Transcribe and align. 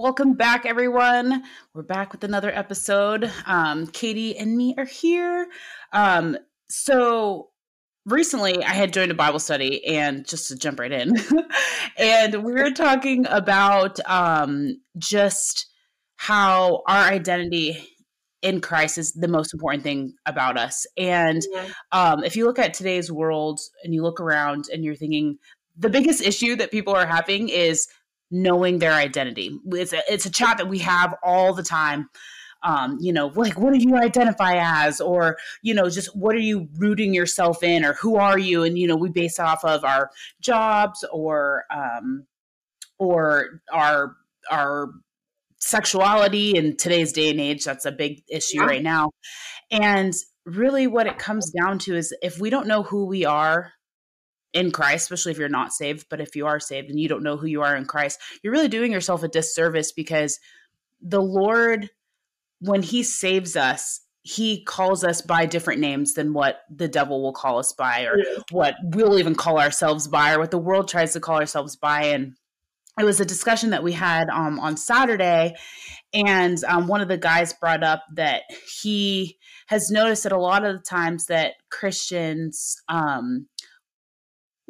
Welcome 0.00 0.32
back, 0.32 0.64
everyone. 0.64 1.42
We're 1.74 1.82
back 1.82 2.12
with 2.12 2.24
another 2.24 2.50
episode. 2.50 3.30
Um, 3.44 3.86
Katie 3.86 4.34
and 4.34 4.56
me 4.56 4.74
are 4.78 4.86
here. 4.86 5.46
Um, 5.92 6.38
so 6.70 7.50
recently 8.06 8.64
I 8.64 8.70
had 8.70 8.94
joined 8.94 9.10
a 9.10 9.14
Bible 9.14 9.40
study 9.40 9.84
and 9.86 10.26
just 10.26 10.48
to 10.48 10.56
jump 10.56 10.80
right 10.80 10.90
in, 10.90 11.18
and 11.98 12.42
we 12.42 12.52
were 12.52 12.70
talking 12.70 13.26
about 13.28 14.00
um, 14.08 14.80
just 14.96 15.66
how 16.16 16.82
our 16.86 17.04
identity 17.10 17.86
in 18.40 18.62
Christ 18.62 18.96
is 18.96 19.12
the 19.12 19.28
most 19.28 19.52
important 19.52 19.82
thing 19.82 20.14
about 20.24 20.56
us. 20.56 20.86
And 20.96 21.42
um, 21.92 22.24
if 22.24 22.36
you 22.36 22.46
look 22.46 22.58
at 22.58 22.72
today's 22.72 23.12
world 23.12 23.60
and 23.84 23.92
you 23.92 24.02
look 24.02 24.18
around 24.18 24.64
and 24.72 24.82
you're 24.82 24.94
thinking, 24.94 25.36
the 25.76 25.90
biggest 25.90 26.22
issue 26.22 26.56
that 26.56 26.70
people 26.70 26.94
are 26.94 27.06
having 27.06 27.50
is 27.50 27.86
knowing 28.30 28.78
their 28.78 28.92
identity. 28.92 29.58
It's 29.66 29.92
a, 29.92 30.02
it's 30.08 30.26
a 30.26 30.30
chat 30.30 30.58
that 30.58 30.68
we 30.68 30.78
have 30.78 31.14
all 31.22 31.54
the 31.54 31.62
time. 31.62 32.08
Um, 32.62 32.98
you 33.00 33.12
know, 33.12 33.28
like 33.28 33.58
what 33.58 33.72
do 33.72 33.78
you 33.78 33.96
identify 33.96 34.56
as, 34.58 35.00
or 35.00 35.38
you 35.62 35.72
know, 35.72 35.88
just 35.88 36.14
what 36.14 36.36
are 36.36 36.40
you 36.40 36.68
rooting 36.76 37.14
yourself 37.14 37.62
in, 37.62 37.84
or 37.84 37.94
who 37.94 38.16
are 38.16 38.38
you? 38.38 38.64
And 38.64 38.78
you 38.78 38.86
know, 38.86 38.96
we 38.96 39.08
base 39.08 39.38
off 39.38 39.64
of 39.64 39.82
our 39.82 40.10
jobs 40.42 41.04
or 41.10 41.64
um, 41.74 42.26
or 42.98 43.62
our 43.72 44.14
our 44.50 44.90
sexuality 45.58 46.56
in 46.56 46.76
today's 46.76 47.12
day 47.12 47.30
and 47.30 47.40
age. 47.40 47.64
That's 47.64 47.86
a 47.86 47.92
big 47.92 48.22
issue 48.28 48.58
yeah. 48.58 48.66
right 48.66 48.82
now. 48.82 49.10
And 49.70 50.12
really, 50.44 50.86
what 50.86 51.06
it 51.06 51.18
comes 51.18 51.50
down 51.50 51.78
to 51.80 51.96
is 51.96 52.14
if 52.22 52.38
we 52.38 52.50
don't 52.50 52.66
know 52.66 52.82
who 52.82 53.06
we 53.06 53.24
are 53.24 53.72
in 54.52 54.70
Christ, 54.70 55.04
especially 55.04 55.32
if 55.32 55.38
you're 55.38 55.48
not 55.48 55.72
saved, 55.72 56.06
but 56.10 56.20
if 56.20 56.34
you 56.34 56.46
are 56.46 56.60
saved 56.60 56.90
and 56.90 56.98
you 56.98 57.08
don't 57.08 57.22
know 57.22 57.36
who 57.36 57.46
you 57.46 57.62
are 57.62 57.76
in 57.76 57.84
Christ, 57.84 58.18
you're 58.42 58.52
really 58.52 58.68
doing 58.68 58.92
yourself 58.92 59.22
a 59.22 59.28
disservice 59.28 59.92
because 59.92 60.38
the 61.00 61.20
Lord, 61.20 61.90
when 62.60 62.82
He 62.82 63.02
saves 63.02 63.56
us, 63.56 64.00
He 64.22 64.64
calls 64.64 65.04
us 65.04 65.22
by 65.22 65.46
different 65.46 65.80
names 65.80 66.14
than 66.14 66.32
what 66.32 66.62
the 66.74 66.88
devil 66.88 67.22
will 67.22 67.32
call 67.32 67.58
us 67.58 67.72
by, 67.72 68.04
or 68.04 68.18
yeah. 68.18 68.42
what 68.50 68.74
we'll 68.82 69.18
even 69.18 69.34
call 69.34 69.58
ourselves 69.58 70.08
by, 70.08 70.34
or 70.34 70.40
what 70.40 70.50
the 70.50 70.58
world 70.58 70.88
tries 70.88 71.12
to 71.12 71.20
call 71.20 71.38
ourselves 71.38 71.76
by. 71.76 72.06
And 72.06 72.34
it 72.98 73.04
was 73.04 73.20
a 73.20 73.24
discussion 73.24 73.70
that 73.70 73.84
we 73.84 73.92
had 73.92 74.28
um, 74.28 74.58
on 74.58 74.76
Saturday, 74.76 75.54
and 76.12 76.62
um, 76.64 76.88
one 76.88 77.00
of 77.00 77.08
the 77.08 77.16
guys 77.16 77.52
brought 77.52 77.84
up 77.84 78.02
that 78.14 78.42
he 78.82 79.38
has 79.68 79.90
noticed 79.90 80.24
that 80.24 80.32
a 80.32 80.40
lot 80.40 80.64
of 80.64 80.76
the 80.76 80.82
times 80.82 81.26
that 81.26 81.52
Christians 81.70 82.76
um, 82.88 83.46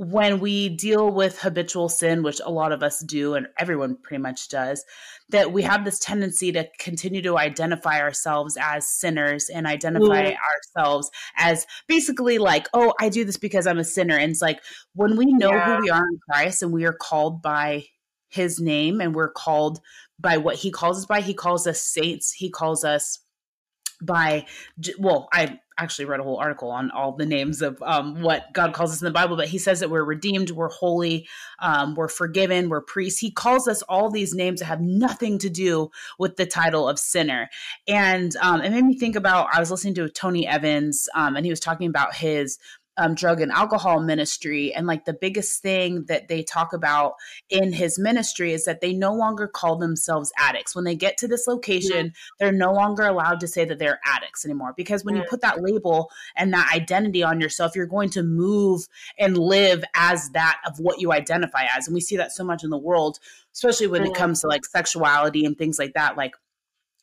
when 0.01 0.41
we 0.41 0.71
deal 0.71 1.11
with 1.11 1.39
habitual 1.39 1.91
sin, 1.91 2.23
which 2.23 2.41
a 2.43 2.51
lot 2.51 2.73
of 2.73 2.83
us 2.83 3.01
do, 3.01 3.35
and 3.35 3.49
everyone 3.59 3.99
pretty 4.03 4.23
much 4.23 4.49
does, 4.49 4.83
that 5.29 5.53
we 5.53 5.63
have 5.63 5.85
this 5.85 5.99
tendency 5.99 6.51
to 6.51 6.67
continue 6.79 7.21
to 7.21 7.37
identify 7.37 8.01
ourselves 8.01 8.57
as 8.59 8.89
sinners 8.89 9.51
and 9.51 9.67
identify 9.67 10.31
mm-hmm. 10.31 10.79
ourselves 10.79 11.11
as 11.37 11.67
basically 11.87 12.39
like, 12.39 12.67
oh, 12.73 12.95
I 12.99 13.11
do 13.11 13.27
this 13.27 13.37
because 13.37 13.67
I'm 13.67 13.79
a 13.79 13.85
sinner. 13.85 14.17
And 14.17 14.31
it's 14.31 14.41
like 14.41 14.63
when 14.95 15.19
we 15.19 15.27
know 15.35 15.51
yeah. 15.51 15.77
who 15.77 15.83
we 15.83 15.91
are 15.91 16.09
in 16.09 16.19
Christ 16.31 16.63
and 16.63 16.73
we 16.73 16.87
are 16.87 16.95
called 16.95 17.43
by 17.43 17.85
his 18.31 18.59
name 18.59 19.03
and 19.03 19.15
we're 19.15 19.31
called 19.31 19.81
by 20.19 20.39
what 20.39 20.57
he 20.57 20.71
calls 20.71 20.97
us 20.97 21.05
by, 21.05 21.21
he 21.21 21.35
calls 21.35 21.67
us 21.67 21.83
saints, 21.83 22.33
he 22.33 22.49
calls 22.49 22.85
us 22.85 23.19
by 24.01 24.47
well 24.99 25.29
i 25.33 25.59
actually 25.79 26.05
read 26.05 26.21
a 26.21 26.23
whole 26.23 26.37
article 26.37 26.71
on 26.71 26.91
all 26.91 27.13
the 27.13 27.25
names 27.25 27.63
of 27.63 27.83
um, 27.83 28.21
what 28.21 28.53
god 28.53 28.75
calls 28.75 28.93
us 28.93 29.01
in 29.01 29.07
the 29.07 29.11
bible 29.11 29.37
but 29.37 29.49
he 29.49 29.59
says 29.59 29.81
that 29.81 29.89
we're 29.89 30.05
redeemed 30.05 30.51
we're 30.51 30.69
holy 30.69 31.27
um, 31.61 31.95
we're 31.95 32.09
forgiven 32.09 32.69
we're 32.69 32.81
priests. 32.81 33.21
He 33.21 33.31
calls 33.31 33.69
us 33.69 33.83
all 33.83 34.11
these 34.11 34.35
names 34.35 34.61
that 34.61 34.67
have 34.67 34.81
nothing 34.81 35.39
to 35.39 35.51
do 35.51 35.91
with 36.19 36.37
the 36.37 36.47
title 36.47 36.89
of 36.89 36.99
sinner. 36.99 37.49
And 37.87 38.35
um, 38.37 38.61
it 38.63 38.71
made 38.71 38.85
me 38.85 38.99
think 38.99 39.17
about 39.17 39.49
i 39.53 39.61
was 39.61 39.71
listening 39.71 39.95
to 39.95 40.09
tony 40.09 40.47
evans 40.47 41.09
um, 41.15 41.37
and 41.37 41.47
he 41.47 41.53
was 41.53 41.61
talking 41.61 41.89
about 41.89 42.15
his 42.15 42.59
um, 43.01 43.15
drug 43.15 43.41
and 43.41 43.51
alcohol 43.51 44.01
ministry. 44.01 44.75
And 44.75 44.87
like 44.87 45.07
the 45.07 45.15
biggest 45.15 45.63
thing 45.63 46.05
that 46.05 46.29
they 46.29 46.43
talk 46.43 46.75
about 46.75 47.15
in 47.49 47.73
his 47.73 47.99
ministry 47.99 48.53
is 48.53 48.67
that 48.67 48.83
they 48.83 48.93
no 48.93 49.15
longer 49.15 49.49
call 49.49 49.77
themselves 49.77 50.31
addicts. 50.39 50.77
When 50.77 50.85
they 50.85 50.95
get 50.95 51.17
to 51.19 51.27
this 51.27 51.47
location, 51.47 52.07
yeah. 52.07 52.13
they're 52.39 52.53
no 52.53 52.73
longer 52.73 53.05
allowed 53.05 53.41
to 53.41 53.49
say 53.49 53.65
that 53.65 53.79
they're 53.79 54.01
addicts 54.05 54.45
anymore. 54.45 54.75
Because 54.77 55.03
when 55.03 55.17
yeah. 55.17 55.23
you 55.23 55.29
put 55.31 55.41
that 55.41 55.63
label 55.63 56.11
and 56.37 56.53
that 56.53 56.71
identity 56.75 57.23
on 57.23 57.41
yourself, 57.41 57.75
you're 57.75 57.87
going 57.87 58.11
to 58.11 58.23
move 58.23 58.87
and 59.19 59.39
live 59.39 59.83
as 59.95 60.29
that 60.31 60.61
of 60.67 60.79
what 60.79 61.01
you 61.01 61.11
identify 61.13 61.65
as. 61.75 61.87
And 61.87 61.95
we 61.95 62.03
see 62.03 62.19
that 62.19 62.33
so 62.33 62.45
much 62.45 62.63
in 62.63 62.69
the 62.69 62.77
world, 62.77 63.19
especially 63.55 63.87
when 63.87 64.03
yeah. 64.03 64.11
it 64.11 64.15
comes 64.15 64.43
to 64.43 64.47
like 64.47 64.67
sexuality 64.67 65.47
and 65.47 65.57
things 65.57 65.79
like 65.79 65.95
that. 65.95 66.19
Like, 66.19 66.35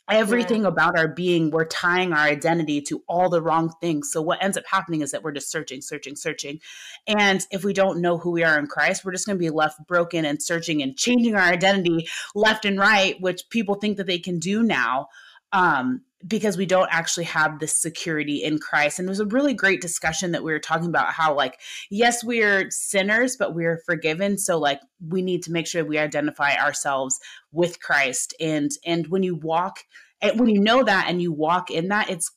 everything 0.09 0.63
yeah. 0.63 0.69
about 0.69 0.97
our 0.97 1.07
being 1.07 1.51
we're 1.51 1.65
tying 1.65 2.13
our 2.13 2.19
identity 2.19 2.81
to 2.81 3.03
all 3.07 3.29
the 3.29 3.41
wrong 3.41 3.73
things 3.81 4.11
so 4.11 4.21
what 4.21 4.41
ends 4.41 4.57
up 4.57 4.63
happening 4.69 5.01
is 5.01 5.11
that 5.11 5.23
we're 5.23 5.31
just 5.31 5.51
searching 5.51 5.81
searching 5.81 6.15
searching 6.15 6.59
and 7.07 7.45
if 7.51 7.63
we 7.63 7.73
don't 7.73 8.01
know 8.01 8.17
who 8.17 8.31
we 8.31 8.43
are 8.43 8.57
in 8.57 8.67
christ 8.67 9.03
we're 9.03 9.11
just 9.11 9.25
going 9.25 9.37
to 9.37 9.43
be 9.43 9.49
left 9.49 9.85
broken 9.87 10.25
and 10.25 10.41
searching 10.41 10.81
and 10.81 10.97
changing 10.97 11.35
our 11.35 11.41
identity 11.41 12.07
left 12.35 12.65
and 12.65 12.79
right 12.79 13.19
which 13.19 13.49
people 13.49 13.75
think 13.75 13.97
that 13.97 14.07
they 14.07 14.19
can 14.19 14.39
do 14.39 14.63
now 14.63 15.07
um, 15.53 16.01
because 16.25 16.57
we 16.57 16.65
don't 16.65 16.89
actually 16.91 17.25
have 17.25 17.59
this 17.59 17.77
security 17.79 18.43
in 18.43 18.57
Christ. 18.57 18.97
And 18.97 19.07
it 19.07 19.09
was 19.09 19.19
a 19.19 19.25
really 19.25 19.53
great 19.53 19.81
discussion 19.81 20.31
that 20.31 20.43
we 20.43 20.51
were 20.51 20.59
talking 20.59 20.87
about 20.87 21.13
how, 21.13 21.35
like, 21.35 21.59
yes, 21.91 22.23
we 22.23 22.41
are 22.41 22.71
sinners, 22.71 23.35
but 23.37 23.53
we 23.53 23.65
are 23.65 23.81
forgiven. 23.85 24.37
So, 24.37 24.57
like, 24.57 24.81
we 25.07 25.21
need 25.21 25.43
to 25.43 25.51
make 25.51 25.67
sure 25.67 25.85
we 25.85 25.99
identify 25.99 26.55
ourselves 26.55 27.19
with 27.51 27.79
Christ. 27.79 28.33
And 28.39 28.71
and 28.85 29.07
when 29.07 29.23
you 29.23 29.35
walk, 29.35 29.79
and 30.21 30.39
when 30.39 30.49
you 30.49 30.59
know 30.59 30.83
that 30.83 31.05
and 31.07 31.21
you 31.21 31.31
walk 31.31 31.69
in 31.69 31.89
that, 31.89 32.09
it's 32.09 32.31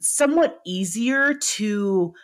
somewhat 0.00 0.58
easier 0.66 1.34
to 1.34 2.14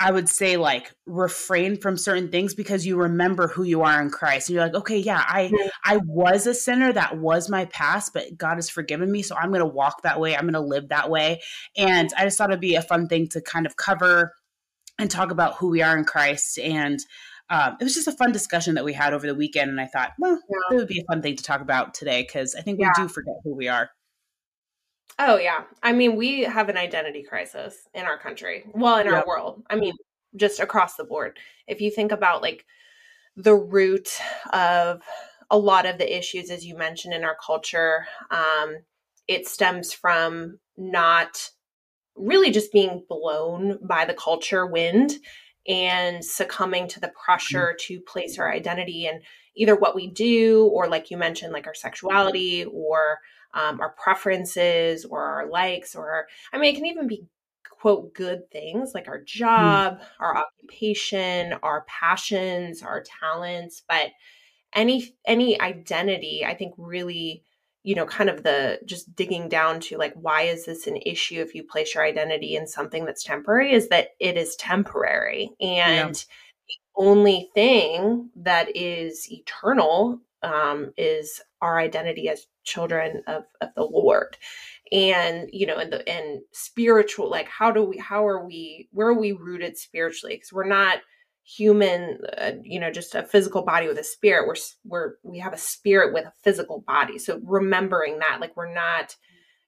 I 0.00 0.10
would 0.10 0.28
say 0.28 0.56
like 0.56 0.92
refrain 1.06 1.76
from 1.76 1.96
certain 1.96 2.28
things 2.28 2.54
because 2.54 2.84
you 2.84 2.96
remember 2.96 3.46
who 3.46 3.62
you 3.62 3.82
are 3.82 4.02
in 4.02 4.10
Christ. 4.10 4.48
And 4.48 4.54
you're 4.54 4.64
like, 4.64 4.74
okay, 4.74 4.98
yeah, 4.98 5.22
I 5.24 5.52
I 5.84 5.98
was 6.04 6.46
a 6.46 6.54
sinner. 6.54 6.92
That 6.92 7.18
was 7.18 7.48
my 7.48 7.66
past, 7.66 8.12
but 8.12 8.36
God 8.36 8.56
has 8.56 8.68
forgiven 8.68 9.12
me. 9.12 9.22
So 9.22 9.36
I'm 9.36 9.52
gonna 9.52 9.66
walk 9.66 10.02
that 10.02 10.18
way. 10.18 10.36
I'm 10.36 10.46
gonna 10.46 10.60
live 10.60 10.88
that 10.88 11.10
way. 11.10 11.42
And 11.76 12.10
I 12.16 12.24
just 12.24 12.36
thought 12.36 12.50
it'd 12.50 12.60
be 12.60 12.74
a 12.74 12.82
fun 12.82 13.06
thing 13.08 13.28
to 13.28 13.40
kind 13.40 13.66
of 13.66 13.76
cover 13.76 14.32
and 14.98 15.10
talk 15.10 15.30
about 15.30 15.56
who 15.56 15.68
we 15.68 15.82
are 15.82 15.96
in 15.96 16.04
Christ. 16.04 16.58
And 16.58 16.98
um, 17.50 17.76
it 17.80 17.84
was 17.84 17.94
just 17.94 18.08
a 18.08 18.12
fun 18.12 18.32
discussion 18.32 18.74
that 18.74 18.84
we 18.84 18.92
had 18.92 19.12
over 19.12 19.26
the 19.26 19.34
weekend. 19.34 19.70
And 19.70 19.80
I 19.80 19.86
thought, 19.86 20.12
well, 20.18 20.38
yeah. 20.48 20.76
it 20.76 20.78
would 20.78 20.88
be 20.88 21.00
a 21.00 21.12
fun 21.12 21.22
thing 21.22 21.36
to 21.36 21.42
talk 21.42 21.60
about 21.60 21.94
today 21.94 22.22
because 22.22 22.54
I 22.54 22.62
think 22.62 22.78
we 22.78 22.84
yeah. 22.84 22.92
do 22.96 23.08
forget 23.08 23.34
who 23.44 23.54
we 23.54 23.68
are. 23.68 23.90
Oh 25.18 25.38
yeah. 25.38 25.64
I 25.82 25.92
mean, 25.92 26.16
we 26.16 26.42
have 26.42 26.68
an 26.68 26.76
identity 26.76 27.22
crisis 27.22 27.88
in 27.94 28.04
our 28.04 28.18
country. 28.18 28.64
Well, 28.72 28.98
in 28.98 29.06
yep. 29.06 29.14
our 29.14 29.26
world. 29.26 29.62
I 29.70 29.76
mean, 29.76 29.94
just 30.36 30.60
across 30.60 30.96
the 30.96 31.04
board. 31.04 31.38
If 31.66 31.80
you 31.80 31.90
think 31.90 32.12
about 32.12 32.42
like 32.42 32.64
the 33.36 33.54
root 33.54 34.08
of 34.52 35.02
a 35.50 35.58
lot 35.58 35.86
of 35.86 35.98
the 35.98 36.16
issues 36.16 36.50
as 36.50 36.64
you 36.64 36.76
mentioned 36.76 37.14
in 37.14 37.24
our 37.24 37.36
culture, 37.44 38.06
um, 38.30 38.76
it 39.28 39.46
stems 39.46 39.92
from 39.92 40.58
not 40.76 41.50
really 42.16 42.50
just 42.50 42.72
being 42.72 43.04
blown 43.08 43.78
by 43.86 44.04
the 44.04 44.14
culture 44.14 44.66
wind 44.66 45.12
and 45.66 46.24
succumbing 46.24 46.88
to 46.88 47.00
the 47.00 47.12
pressure 47.24 47.74
mm-hmm. 47.78 47.94
to 47.94 48.00
place 48.00 48.38
our 48.38 48.52
identity 48.52 49.06
in 49.06 49.20
either 49.56 49.74
what 49.76 49.94
we 49.94 50.08
do 50.08 50.66
or 50.72 50.88
like 50.88 51.10
you 51.10 51.16
mentioned 51.16 51.52
like 51.52 51.66
our 51.66 51.74
sexuality 51.74 52.64
or 52.64 53.18
um, 53.54 53.80
our 53.80 53.90
preferences 53.90 55.04
or 55.04 55.22
our 55.22 55.46
likes 55.46 55.94
or 55.94 56.26
i 56.52 56.58
mean 56.58 56.74
it 56.74 56.76
can 56.76 56.86
even 56.86 57.06
be 57.06 57.26
quote 57.68 58.14
good 58.14 58.50
things 58.50 58.92
like 58.94 59.08
our 59.08 59.20
mm. 59.20 59.26
job 59.26 59.98
mm. 59.98 60.04
our 60.20 60.36
occupation 60.36 61.52
our 61.62 61.84
passions 61.86 62.82
our 62.82 63.02
talents 63.22 63.82
but 63.88 64.08
any 64.74 65.14
any 65.26 65.60
identity 65.60 66.44
i 66.46 66.54
think 66.54 66.74
really 66.76 67.42
you 67.82 67.94
know 67.94 68.06
kind 68.06 68.30
of 68.30 68.42
the 68.42 68.80
just 68.86 69.14
digging 69.14 69.48
down 69.48 69.78
to 69.78 69.96
like 69.96 70.14
why 70.14 70.42
is 70.42 70.64
this 70.64 70.86
an 70.86 70.96
issue 71.04 71.40
if 71.40 71.54
you 71.54 71.62
place 71.62 71.94
your 71.94 72.04
identity 72.04 72.56
in 72.56 72.66
something 72.66 73.04
that's 73.04 73.22
temporary 73.22 73.72
is 73.72 73.88
that 73.88 74.08
it 74.18 74.36
is 74.36 74.56
temporary 74.56 75.50
and 75.60 76.16
yeah. 76.16 76.66
the 76.68 76.74
only 76.96 77.50
thing 77.54 78.30
that 78.34 78.74
is 78.74 79.30
eternal 79.30 80.18
um, 80.42 80.92
is 80.96 81.40
our 81.60 81.78
identity 81.78 82.28
as 82.28 82.46
children 82.64 83.22
of, 83.26 83.44
of 83.60 83.68
the 83.76 83.84
Lord. 83.84 84.36
And, 84.92 85.48
you 85.52 85.66
know, 85.66 85.78
and 85.78 85.92
the, 85.92 86.08
and 86.08 86.40
spiritual, 86.52 87.30
like, 87.30 87.48
how 87.48 87.70
do 87.70 87.82
we, 87.82 87.98
how 87.98 88.26
are 88.26 88.44
we, 88.44 88.88
where 88.92 89.08
are 89.08 89.18
we 89.18 89.32
rooted 89.32 89.78
spiritually? 89.78 90.36
Because 90.36 90.52
we're 90.52 90.68
not 90.68 90.98
human, 91.44 92.18
uh, 92.38 92.52
you 92.62 92.80
know, 92.80 92.90
just 92.90 93.14
a 93.14 93.22
physical 93.22 93.62
body 93.62 93.86
with 93.86 93.98
a 93.98 94.04
spirit. 94.04 94.46
We're, 94.46 94.54
we're, 94.84 95.14
we 95.22 95.38
have 95.38 95.52
a 95.52 95.58
spirit 95.58 96.12
with 96.12 96.24
a 96.26 96.32
physical 96.42 96.84
body. 96.86 97.18
So 97.18 97.40
remembering 97.44 98.18
that, 98.18 98.40
like, 98.40 98.56
we're 98.56 98.74
not, 98.74 99.16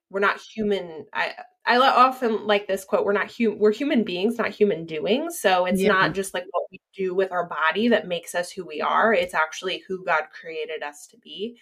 we're 0.09 0.19
not 0.19 0.39
human. 0.39 1.05
I, 1.13 1.33
I 1.65 1.77
often 1.77 2.47
like 2.47 2.67
this 2.67 2.85
quote, 2.85 3.03
we're 3.03 3.11
not 3.11 3.29
human, 3.29 3.59
we're 3.59 3.73
human 3.73 4.03
beings, 4.05 4.37
not 4.37 4.51
human 4.51 4.85
doings. 4.85 5.39
So 5.39 5.65
it's 5.65 5.81
yeah. 5.81 5.89
not 5.89 6.13
just 6.13 6.33
like 6.33 6.45
what 6.51 6.63
we 6.71 6.79
do 6.95 7.13
with 7.13 7.31
our 7.31 7.49
body 7.49 7.89
that 7.89 8.07
makes 8.07 8.33
us 8.33 8.49
who 8.49 8.65
we 8.65 8.79
are. 8.79 9.13
It's 9.13 9.33
actually 9.33 9.83
who 9.87 10.05
God 10.05 10.25
created 10.31 10.81
us 10.81 11.07
to 11.07 11.17
be 11.17 11.57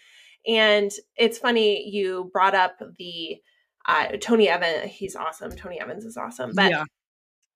And 0.47 0.91
it's 1.15 1.37
funny 1.37 1.89
you 1.89 2.29
brought 2.33 2.55
up 2.55 2.77
the 2.97 3.37
uh, 3.87 4.17
Tony 4.19 4.49
Evans. 4.49 4.91
He's 4.91 5.15
awesome. 5.15 5.51
Tony 5.51 5.79
Evans 5.79 6.05
is 6.05 6.17
awesome. 6.17 6.51
But 6.55 6.71
yeah. 6.71 6.85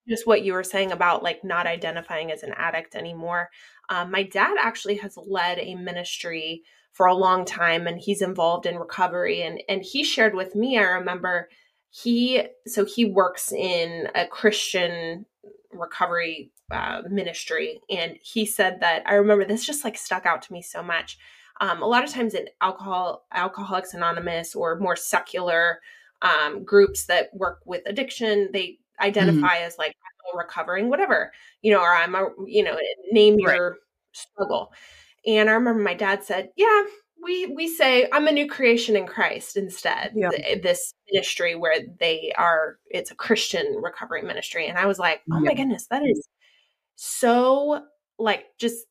just 0.07 0.27
what 0.27 0.44
you 0.44 0.53
were 0.53 0.63
saying 0.63 0.91
about 0.91 1.24
like 1.24 1.44
not 1.44 1.68
identifying 1.68 2.31
as 2.31 2.44
an 2.44 2.53
addict 2.56 2.95
anymore. 2.95 3.50
Um, 3.89 4.12
my 4.12 4.24
dad 4.24 4.57
actually 4.59 4.97
has 4.97 5.18
led 5.18 5.59
a 5.59 5.75
ministry 5.75 6.63
for 6.94 7.06
a 7.06 7.15
long 7.15 7.45
time 7.45 7.88
and 7.88 8.00
he's 8.00 8.21
involved 8.21 8.65
in 8.65 8.77
recovery 8.77 9.41
and 9.41 9.62
and 9.69 9.83
he 9.83 10.03
shared 10.03 10.36
with 10.36 10.56
me 10.56 10.77
i 10.77 10.81
remember 10.81 11.50
he 11.89 12.44
so 12.68 12.86
he 12.86 13.06
works 13.06 13.51
in 13.51 14.07
a 14.15 14.27
christian 14.27 15.25
recovery 15.71 16.51
uh, 16.71 17.01
ministry 17.09 17.80
and 17.89 18.18
he 18.21 18.45
said 18.45 18.80
that 18.81 19.03
i 19.06 19.13
remember 19.13 19.45
this 19.45 19.65
just 19.65 19.83
like 19.83 19.97
stuck 19.97 20.25
out 20.25 20.41
to 20.41 20.53
me 20.53 20.62
so 20.62 20.83
much 20.83 21.18
um, 21.59 21.81
a 21.81 21.88
lot 21.88 22.03
of 22.03 22.09
times 22.09 22.33
in 22.33 22.47
alcohol 22.61 23.25
alcoholics 23.33 23.94
anonymous 23.94 24.56
or 24.56 24.79
more 24.79 24.95
secular 24.95 25.79
um, 26.21 26.63
groups 26.63 27.06
that 27.06 27.29
work 27.33 27.59
with 27.65 27.81
addiction 27.85 28.50
they 28.51 28.67
mm-hmm. 28.67 29.06
identify 29.06 29.56
mm-hmm. 29.56 29.67
as 29.67 29.77
like 29.77 29.94
recovering 30.35 30.89
whatever 30.89 31.31
you 31.63 31.71
know 31.71 31.81
or 31.81 31.95
i'm 31.95 32.13
a 32.13 32.27
you 32.45 32.63
know 32.63 32.77
name 33.11 33.35
your 33.39 33.77
struggle 34.11 34.71
and 35.25 35.50
i 35.50 35.53
remember 35.53 35.81
my 35.81 35.95
dad 35.95 36.23
said 36.23 36.50
yeah 36.56 36.83
we 37.23 37.47
we 37.47 37.67
say 37.67 38.07
i'm 38.13 38.27
a 38.27 38.31
new 38.31 38.47
creation 38.47 38.95
in 38.95 39.07
christ 39.07 39.57
instead 39.57 40.12
yeah. 40.15 40.29
this 40.62 40.94
ministry 41.12 41.55
where 41.55 41.79
they 42.00 42.31
are 42.38 42.77
it's 42.91 43.09
a 43.09 43.15
christian 43.15 43.65
recovery 43.81 44.21
ministry 44.21 44.67
and 44.67 44.77
i 44.77 44.85
was 44.85 45.00
like 45.00 45.21
oh 45.31 45.38
yeah. 45.38 45.50
my 45.50 45.53
goodness 45.55 45.88
that 45.89 46.03
is 46.05 46.27
so 46.95 47.81
like 48.19 48.45
just 48.59 48.85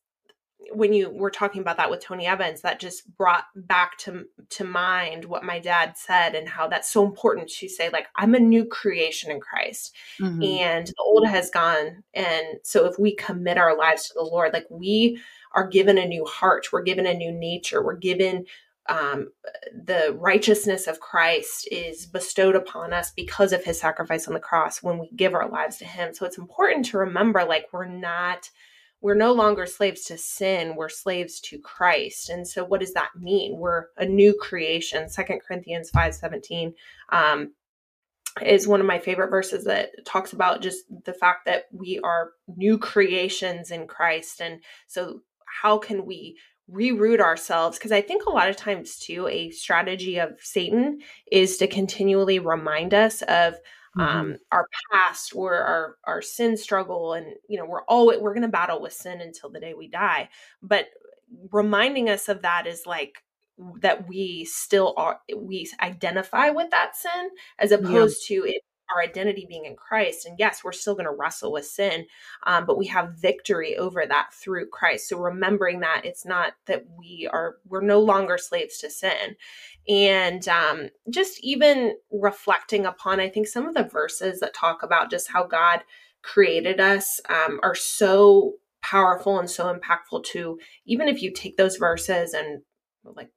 when 0.73 0.93
you 0.93 1.09
were 1.09 1.31
talking 1.31 1.61
about 1.61 1.77
that 1.77 1.89
with 1.89 2.01
Tony 2.01 2.27
Evans, 2.27 2.61
that 2.61 2.79
just 2.79 3.15
brought 3.17 3.45
back 3.55 3.97
to 3.99 4.25
to 4.49 4.63
mind 4.63 5.25
what 5.25 5.43
my 5.43 5.59
dad 5.59 5.97
said 5.97 6.35
and 6.35 6.47
how 6.47 6.67
that's 6.67 6.91
so 6.91 7.05
important 7.05 7.49
to 7.49 7.69
say, 7.69 7.89
like, 7.89 8.07
I'm 8.15 8.35
a 8.35 8.39
new 8.39 8.65
creation 8.65 9.31
in 9.31 9.39
Christ. 9.39 9.95
Mm-hmm. 10.19 10.43
And 10.43 10.87
the 10.87 11.03
old 11.03 11.27
has 11.27 11.49
gone. 11.49 12.03
And 12.13 12.45
so 12.63 12.85
if 12.85 12.99
we 12.99 13.15
commit 13.15 13.57
our 13.57 13.77
lives 13.77 14.07
to 14.07 14.13
the 14.15 14.23
Lord, 14.23 14.53
like 14.53 14.67
we 14.69 15.19
are 15.53 15.67
given 15.67 15.97
a 15.97 16.07
new 16.07 16.25
heart, 16.25 16.67
we're 16.71 16.83
given 16.83 17.05
a 17.05 17.13
new 17.13 17.31
nature, 17.31 17.83
we're 17.83 17.95
given 17.95 18.45
um, 18.87 19.31
the 19.71 20.15
righteousness 20.19 20.87
of 20.87 20.99
Christ 20.99 21.67
is 21.71 22.07
bestowed 22.07 22.55
upon 22.55 22.91
us 22.91 23.11
because 23.11 23.53
of 23.53 23.63
his 23.63 23.79
sacrifice 23.79 24.27
on 24.27 24.33
the 24.33 24.39
cross 24.39 24.81
when 24.81 24.97
we 24.97 25.11
give 25.15 25.35
our 25.35 25.47
lives 25.47 25.77
to 25.77 25.85
him. 25.85 26.13
So 26.13 26.25
it's 26.25 26.39
important 26.39 26.85
to 26.85 26.97
remember 26.97 27.45
like 27.45 27.67
we're 27.71 27.85
not 27.85 28.49
we're 29.01 29.15
no 29.15 29.31
longer 29.33 29.65
slaves 29.65 30.03
to 30.05 30.17
sin 30.17 30.75
we're 30.75 30.89
slaves 30.89 31.39
to 31.39 31.59
christ. 31.59 32.29
And 32.29 32.47
so 32.47 32.63
what 32.63 32.81
does 32.81 32.93
that 32.93 33.11
mean? 33.19 33.57
We're 33.57 33.85
a 33.97 34.05
new 34.05 34.33
creation. 34.39 35.09
Second 35.09 35.41
corinthians 35.45 35.89
5 35.89 36.13
17 36.13 36.73
um, 37.11 37.53
is 38.45 38.67
one 38.67 38.79
of 38.79 38.87
my 38.87 38.99
favorite 38.99 39.29
verses 39.29 39.65
that 39.65 39.89
talks 40.05 40.33
about 40.33 40.61
just 40.61 40.83
the 41.05 41.13
fact 41.13 41.45
that 41.45 41.65
we 41.71 41.99
are 42.03 42.31
new 42.47 42.77
creations 42.77 43.71
in 43.71 43.87
christ. 43.87 44.41
And 44.41 44.61
so 44.87 45.21
how 45.61 45.77
can 45.77 46.05
we 46.05 46.37
reroute 46.71 47.19
ourselves? 47.19 47.77
Because 47.77 47.91
i 47.91 48.01
think 48.01 48.25
a 48.25 48.31
lot 48.31 48.49
of 48.49 48.55
times 48.55 48.99
too 48.99 49.27
a 49.27 49.49
strategy 49.49 50.19
of 50.19 50.33
satan 50.39 50.99
is 51.31 51.57
to 51.57 51.67
continually 51.67 52.37
remind 52.37 52.93
us 52.93 53.21
of 53.23 53.55
mm-hmm. 53.97 54.01
um, 54.01 54.37
our 54.51 54.67
past 54.91 55.33
or 55.35 55.55
our 55.55 55.95
our 56.05 56.21
sin 56.21 56.57
struggle 56.57 57.13
and 57.13 57.27
you 57.47 57.57
know 57.57 57.65
we're 57.65 57.83
all 57.83 58.07
we're 58.07 58.33
going 58.33 58.41
to 58.41 58.47
battle 58.47 58.81
with 58.81 58.93
sin 58.93 59.21
until 59.21 59.49
the 59.49 59.59
day 59.59 59.73
we 59.73 59.87
die 59.87 60.29
but 60.61 60.87
reminding 61.51 62.09
us 62.09 62.29
of 62.29 62.41
that 62.41 62.65
is 62.67 62.85
like 62.85 63.23
that 63.81 64.07
we 64.07 64.45
still 64.45 64.93
are 64.97 65.19
we 65.35 65.69
identify 65.81 66.49
with 66.49 66.69
that 66.71 66.95
sin 66.95 67.29
as 67.59 67.71
opposed 67.71 68.29
yeah. 68.29 68.37
to 68.37 68.47
it 68.47 68.61
our 68.93 69.01
identity 69.01 69.45
being 69.47 69.65
in 69.65 69.75
Christ. 69.75 70.25
And 70.25 70.37
yes, 70.39 70.63
we're 70.63 70.71
still 70.71 70.93
going 70.93 71.05
to 71.05 71.11
wrestle 71.11 71.51
with 71.51 71.65
sin, 71.65 72.05
um, 72.45 72.65
but 72.65 72.77
we 72.77 72.87
have 72.87 73.13
victory 73.13 73.77
over 73.77 74.05
that 74.05 74.33
through 74.33 74.69
Christ. 74.69 75.09
So 75.09 75.17
remembering 75.17 75.79
that 75.81 76.01
it's 76.03 76.25
not 76.25 76.53
that 76.65 76.85
we 76.97 77.29
are, 77.31 77.55
we're 77.67 77.81
no 77.81 77.99
longer 77.99 78.37
slaves 78.37 78.77
to 78.79 78.89
sin. 78.89 79.35
And 79.87 80.47
um, 80.47 80.89
just 81.09 81.43
even 81.43 81.95
reflecting 82.11 82.85
upon, 82.85 83.19
I 83.19 83.29
think 83.29 83.47
some 83.47 83.67
of 83.67 83.73
the 83.73 83.83
verses 83.83 84.39
that 84.39 84.53
talk 84.53 84.83
about 84.83 85.09
just 85.09 85.31
how 85.31 85.45
God 85.45 85.81
created 86.21 86.79
us 86.79 87.21
um, 87.29 87.59
are 87.63 87.75
so 87.75 88.53
powerful 88.81 89.39
and 89.39 89.49
so 89.49 89.73
impactful 89.73 90.23
to 90.23 90.57
even 90.85 91.07
if 91.07 91.21
you 91.21 91.31
take 91.31 91.57
those 91.57 91.75
verses 91.75 92.33
and 92.33 92.61
like 93.03 93.29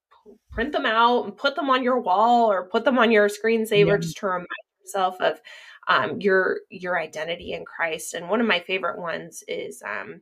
print 0.50 0.72
them 0.72 0.87
out 0.87 1.25
and 1.25 1.37
put 1.37 1.56
them 1.56 1.70
on 1.70 1.82
your 1.82 2.00
wall 2.00 2.50
or 2.50 2.69
put 2.69 2.84
them 2.84 2.99
on 2.99 3.10
your 3.10 3.28
screensaver 3.28 3.87
yeah. 3.87 3.96
just 3.96 4.16
to 4.19 4.26
remind 4.26 4.46
yourself 4.82 5.20
of 5.20 5.40
um, 5.88 6.20
your 6.20 6.61
your 6.70 6.99
identity 6.99 7.52
in 7.52 7.64
Christ. 7.64 8.14
And 8.14 8.29
one 8.29 8.40
of 8.40 8.46
my 8.46 8.61
favorite 8.61 8.99
ones 9.00 9.43
is 9.49 9.82
um, 9.82 10.20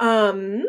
um, 0.00 0.64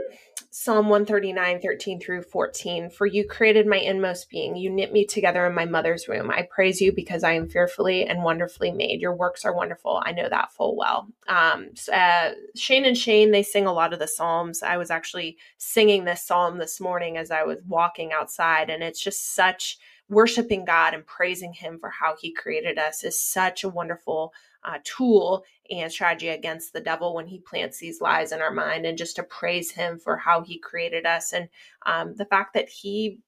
Psalm 0.51 0.87
139, 0.87 1.59
13 1.59 1.99
through 1.99 2.21
14. 2.21 2.89
For 2.89 3.05
you 3.05 3.27
created 3.27 3.67
my 3.67 3.75
inmost 3.77 4.29
being. 4.29 4.55
You 4.55 4.69
knit 4.69 4.93
me 4.93 5.05
together 5.05 5.45
in 5.45 5.53
my 5.53 5.65
mother's 5.65 6.07
womb. 6.07 6.31
I 6.31 6.47
praise 6.49 6.79
you 6.79 6.93
because 6.93 7.23
I 7.25 7.33
am 7.33 7.49
fearfully 7.49 8.05
and 8.05 8.23
wonderfully 8.23 8.71
made. 8.71 9.01
Your 9.01 9.13
works 9.13 9.43
are 9.43 9.53
wonderful. 9.53 10.01
I 10.05 10.13
know 10.13 10.29
that 10.29 10.53
full 10.53 10.77
well. 10.77 11.09
Um, 11.27 11.71
uh, 11.91 12.31
Shane 12.55 12.85
and 12.85 12.97
Shane, 12.97 13.31
they 13.31 13.43
sing 13.43 13.65
a 13.65 13.73
lot 13.73 13.91
of 13.91 13.99
the 13.99 14.07
Psalms. 14.07 14.63
I 14.63 14.77
was 14.77 14.89
actually 14.89 15.37
singing 15.57 16.05
this 16.05 16.25
Psalm 16.25 16.57
this 16.57 16.79
morning 16.79 17.17
as 17.17 17.31
I 17.31 17.43
was 17.43 17.61
walking 17.67 18.13
outside, 18.13 18.69
and 18.69 18.81
it's 18.81 19.01
just 19.01 19.35
such 19.35 19.77
worshiping 20.09 20.65
God 20.65 20.93
and 20.93 21.05
praising 21.05 21.53
Him 21.53 21.79
for 21.79 21.89
how 21.89 22.15
He 22.19 22.33
created 22.33 22.77
us 22.77 23.03
is 23.03 23.19
such 23.19 23.63
a 23.63 23.69
wonderful 23.69 24.33
uh, 24.63 24.79
tool 24.83 25.43
and 25.69 25.91
strategy 25.91 26.29
against 26.29 26.73
the 26.73 26.81
devil 26.81 27.13
when 27.13 27.27
he 27.27 27.39
plants 27.39 27.77
these 27.77 28.01
lies 28.01 28.31
in 28.31 28.41
our 28.41 28.51
mind, 28.51 28.85
and 28.85 28.97
just 28.97 29.15
to 29.17 29.23
praise 29.23 29.71
Him 29.71 29.99
for 29.99 30.17
how 30.17 30.41
He 30.41 30.57
created 30.57 31.05
us 31.05 31.33
and 31.33 31.49
um, 31.85 32.15
the 32.15 32.25
fact 32.25 32.53
that 32.53 32.69
He 32.69 33.19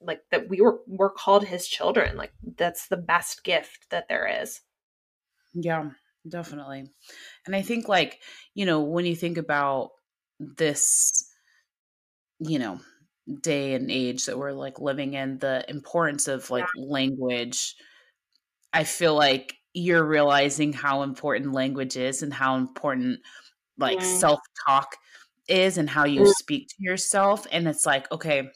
like 0.00 0.20
that 0.30 0.48
we 0.48 0.60
were 0.60 0.80
we're 0.86 1.10
called 1.10 1.42
his 1.42 1.66
children 1.66 2.18
like 2.18 2.30
that's 2.58 2.88
the 2.88 2.98
best 2.98 3.42
gift 3.44 3.88
that 3.90 4.08
there 4.08 4.42
is. 4.42 4.60
Yeah 5.54 5.90
definitely. 6.28 6.90
And 7.46 7.56
i 7.56 7.62
think 7.62 7.88
like 7.88 8.20
you 8.54 8.66
know 8.66 8.80
when 8.80 9.06
you 9.06 9.16
think 9.16 9.38
about 9.38 9.90
this 10.38 11.30
you 12.40 12.58
know 12.58 12.80
day 13.40 13.74
and 13.74 13.90
age 13.90 14.26
that 14.26 14.38
we're 14.38 14.52
like 14.52 14.80
living 14.80 15.14
in 15.14 15.38
the 15.38 15.64
importance 15.68 16.28
of 16.28 16.48
like 16.50 16.66
yeah. 16.76 16.84
language 16.86 17.74
i 18.72 18.84
feel 18.84 19.14
like 19.14 19.54
you're 19.74 20.04
realizing 20.04 20.72
how 20.72 21.02
important 21.02 21.52
language 21.52 21.96
is 21.96 22.22
and 22.22 22.32
how 22.32 22.56
important 22.56 23.18
like 23.78 23.98
mm. 23.98 24.18
self-talk 24.18 24.96
is 25.48 25.76
and 25.76 25.90
how 25.90 26.04
you 26.04 26.22
mm. 26.22 26.32
speak 26.38 26.68
to 26.68 26.76
yourself 26.78 27.46
and 27.50 27.66
it's 27.66 27.84
like 27.84 28.10
okay 28.12 28.48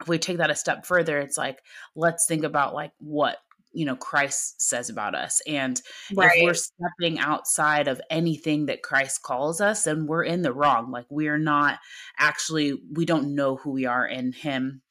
if 0.00 0.08
we 0.08 0.18
take 0.18 0.36
that 0.36 0.50
a 0.50 0.54
step 0.54 0.84
further 0.84 1.18
it's 1.18 1.38
like 1.38 1.60
let's 1.96 2.26
think 2.26 2.44
about 2.44 2.74
like 2.74 2.92
what 2.98 3.38
you 3.74 3.84
know 3.84 3.96
Christ 3.96 4.62
says 4.62 4.88
about 4.88 5.14
us 5.14 5.40
and 5.46 5.80
right. 6.14 6.30
if 6.34 6.44
we're 6.44 6.54
stepping 6.54 7.18
outside 7.18 7.88
of 7.88 8.00
anything 8.10 8.66
that 8.66 8.82
Christ 8.82 9.22
calls 9.22 9.60
us 9.60 9.84
then 9.84 10.06
we're 10.06 10.24
in 10.24 10.42
the 10.42 10.52
wrong 10.52 10.90
like 10.90 11.06
we're 11.10 11.38
not 11.38 11.78
actually 12.18 12.78
we 12.92 13.04
don't 13.04 13.34
know 13.34 13.56
who 13.56 13.70
we 13.70 13.86
are 13.86 14.06
in 14.06 14.32
him 14.32 14.82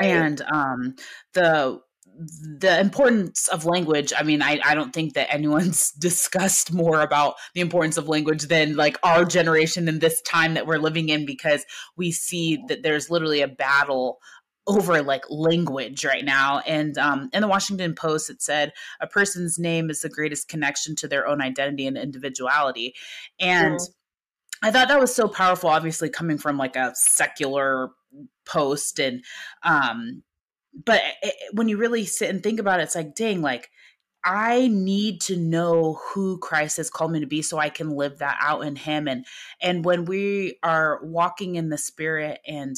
right. 0.00 0.08
and 0.08 0.42
um 0.42 0.94
the 1.34 1.80
the 2.16 2.78
importance 2.80 3.48
of 3.48 3.64
language 3.64 4.12
i 4.16 4.22
mean 4.22 4.40
I, 4.40 4.60
I 4.64 4.74
don't 4.74 4.92
think 4.92 5.14
that 5.14 5.32
anyone's 5.32 5.90
discussed 5.98 6.72
more 6.72 7.00
about 7.00 7.34
the 7.54 7.60
importance 7.60 7.96
of 7.96 8.08
language 8.08 8.44
than 8.44 8.76
like 8.76 8.98
our 9.02 9.24
generation 9.24 9.88
in 9.88 9.98
this 9.98 10.20
time 10.22 10.54
that 10.54 10.66
we're 10.66 10.78
living 10.78 11.08
in 11.08 11.26
because 11.26 11.64
we 11.96 12.12
see 12.12 12.62
that 12.68 12.82
there's 12.82 13.10
literally 13.10 13.40
a 13.40 13.48
battle 13.48 14.18
over 14.66 15.02
like 15.02 15.24
language 15.28 16.04
right 16.04 16.24
now 16.24 16.60
and 16.60 16.96
um, 16.96 17.28
in 17.32 17.42
the 17.42 17.48
washington 17.48 17.94
post 17.94 18.30
it 18.30 18.40
said 18.40 18.72
a 19.00 19.06
person's 19.06 19.58
name 19.58 19.90
is 19.90 20.00
the 20.00 20.08
greatest 20.08 20.48
connection 20.48 20.96
to 20.96 21.06
their 21.06 21.26
own 21.26 21.42
identity 21.42 21.86
and 21.86 21.98
individuality 21.98 22.94
and 23.38 23.78
i 24.62 24.70
thought 24.70 24.88
that 24.88 25.00
was 25.00 25.14
so 25.14 25.28
powerful 25.28 25.68
obviously 25.68 26.08
coming 26.08 26.38
from 26.38 26.56
like 26.56 26.76
a 26.76 26.92
secular 26.94 27.90
post 28.46 28.98
and 28.98 29.22
um 29.62 30.22
but 30.84 31.00
it, 31.22 31.34
when 31.52 31.68
you 31.68 31.76
really 31.76 32.04
sit 32.04 32.30
and 32.30 32.42
think 32.42 32.58
about 32.58 32.80
it 32.80 32.84
it's 32.84 32.94
like 32.94 33.14
dang 33.14 33.42
like 33.42 33.70
I 34.26 34.68
need 34.68 35.20
to 35.22 35.36
know 35.36 36.00
who 36.02 36.38
Christ 36.38 36.78
has 36.78 36.88
called 36.88 37.12
me 37.12 37.20
to 37.20 37.26
be 37.26 37.42
so 37.42 37.58
I 37.58 37.68
can 37.68 37.90
live 37.90 38.18
that 38.20 38.38
out 38.40 38.62
in 38.62 38.74
him 38.74 39.06
and 39.06 39.26
and 39.60 39.84
when 39.84 40.06
we 40.06 40.58
are 40.62 41.00
walking 41.02 41.56
in 41.56 41.68
the 41.68 41.76
spirit 41.76 42.40
and 42.46 42.74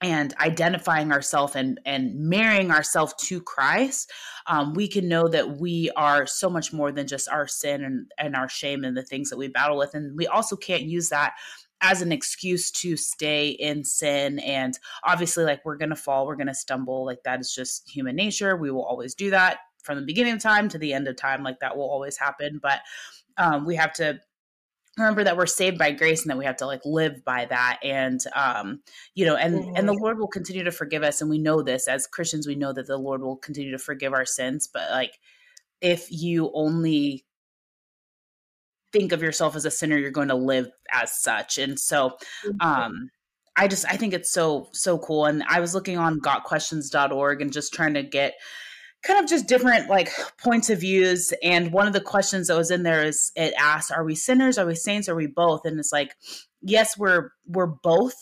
and 0.00 0.32
identifying 0.40 1.10
ourselves 1.10 1.56
and 1.56 1.80
and 1.84 2.14
marrying 2.14 2.70
ourselves 2.70 3.14
to 3.18 3.40
Christ, 3.40 4.10
um, 4.46 4.74
we 4.74 4.88
can 4.88 5.08
know 5.08 5.28
that 5.28 5.58
we 5.58 5.90
are 5.96 6.26
so 6.26 6.48
much 6.48 6.72
more 6.72 6.92
than 6.92 7.06
just 7.06 7.28
our 7.28 7.46
sin 7.46 7.82
and, 7.84 8.12
and 8.18 8.36
our 8.36 8.48
shame 8.48 8.84
and 8.84 8.96
the 8.96 9.02
things 9.02 9.30
that 9.30 9.36
we 9.38 9.48
battle 9.48 9.76
with. 9.76 9.94
And 9.94 10.16
we 10.16 10.26
also 10.26 10.56
can't 10.56 10.84
use 10.84 11.08
that 11.08 11.34
as 11.80 12.02
an 12.02 12.12
excuse 12.12 12.70
to 12.70 12.96
stay 12.96 13.48
in 13.48 13.84
sin. 13.84 14.38
And 14.40 14.78
obviously 15.04 15.44
like 15.44 15.64
we're 15.64 15.76
to 15.90 15.96
fall 15.96 16.26
we're 16.26 16.36
to 16.48 16.54
stumble. 16.54 17.04
Like 17.04 17.22
that 17.24 17.40
is 17.40 17.52
just 17.54 17.88
human 17.88 18.16
nature. 18.16 18.56
We 18.56 18.70
will 18.70 18.84
always 18.84 19.14
do 19.14 19.30
that 19.30 19.58
from 19.82 19.98
the 19.98 20.06
beginning 20.06 20.34
of 20.34 20.42
time 20.42 20.68
to 20.68 20.78
the 20.78 20.92
end 20.92 21.08
of 21.08 21.16
time. 21.16 21.42
Like 21.42 21.60
that 21.60 21.76
will 21.76 21.88
always 21.88 22.16
happen. 22.16 22.58
But 22.62 22.80
um, 23.36 23.64
we 23.64 23.76
have 23.76 23.92
to 23.94 24.20
remember 24.98 25.24
that 25.24 25.36
we're 25.36 25.46
saved 25.46 25.78
by 25.78 25.90
grace 25.90 26.22
and 26.22 26.30
that 26.30 26.38
we 26.38 26.44
have 26.44 26.56
to 26.56 26.66
like 26.66 26.80
live 26.84 27.24
by 27.24 27.44
that 27.46 27.78
and 27.82 28.20
um 28.34 28.80
you 29.14 29.24
know 29.24 29.36
and 29.36 29.54
mm-hmm. 29.54 29.76
and 29.76 29.88
the 29.88 29.92
mm-hmm. 29.92 30.02
lord 30.02 30.18
will 30.18 30.28
continue 30.28 30.64
to 30.64 30.70
forgive 30.70 31.02
us 31.02 31.20
and 31.20 31.30
we 31.30 31.38
know 31.38 31.62
this 31.62 31.88
as 31.88 32.06
christians 32.06 32.46
we 32.46 32.54
know 32.54 32.72
that 32.72 32.86
the 32.86 32.96
lord 32.96 33.22
will 33.22 33.36
continue 33.36 33.70
to 33.70 33.78
forgive 33.78 34.12
our 34.12 34.24
sins 34.24 34.68
but 34.72 34.90
like 34.90 35.18
if 35.80 36.10
you 36.10 36.50
only 36.54 37.24
think 38.92 39.12
of 39.12 39.22
yourself 39.22 39.54
as 39.54 39.64
a 39.64 39.70
sinner 39.70 39.96
you're 39.96 40.10
going 40.10 40.28
to 40.28 40.34
live 40.34 40.68
as 40.92 41.20
such 41.20 41.58
and 41.58 41.78
so 41.78 42.10
mm-hmm. 42.46 42.60
um 42.60 43.10
i 43.56 43.68
just 43.68 43.84
i 43.86 43.96
think 43.96 44.12
it's 44.12 44.32
so 44.32 44.68
so 44.72 44.98
cool 44.98 45.26
and 45.26 45.42
i 45.48 45.60
was 45.60 45.74
looking 45.74 45.98
on 45.98 46.20
gotquestions.org 46.20 47.42
and 47.42 47.52
just 47.52 47.72
trying 47.72 47.94
to 47.94 48.02
get 48.02 48.34
kind 49.02 49.22
of 49.22 49.28
just 49.28 49.46
different 49.46 49.88
like 49.88 50.10
points 50.42 50.70
of 50.70 50.80
views 50.80 51.32
and 51.42 51.72
one 51.72 51.86
of 51.86 51.92
the 51.92 52.00
questions 52.00 52.48
that 52.48 52.56
was 52.56 52.70
in 52.70 52.82
there 52.82 53.04
is 53.04 53.30
it 53.36 53.54
asks 53.58 53.90
are 53.90 54.04
we 54.04 54.14
sinners? 54.14 54.58
Are 54.58 54.66
we 54.66 54.74
saints? 54.74 55.08
Are 55.08 55.14
we 55.14 55.26
both? 55.26 55.64
And 55.64 55.78
it's 55.78 55.92
like 55.92 56.16
yes 56.62 56.98
we're 56.98 57.30
we're 57.46 57.66
both 57.66 58.14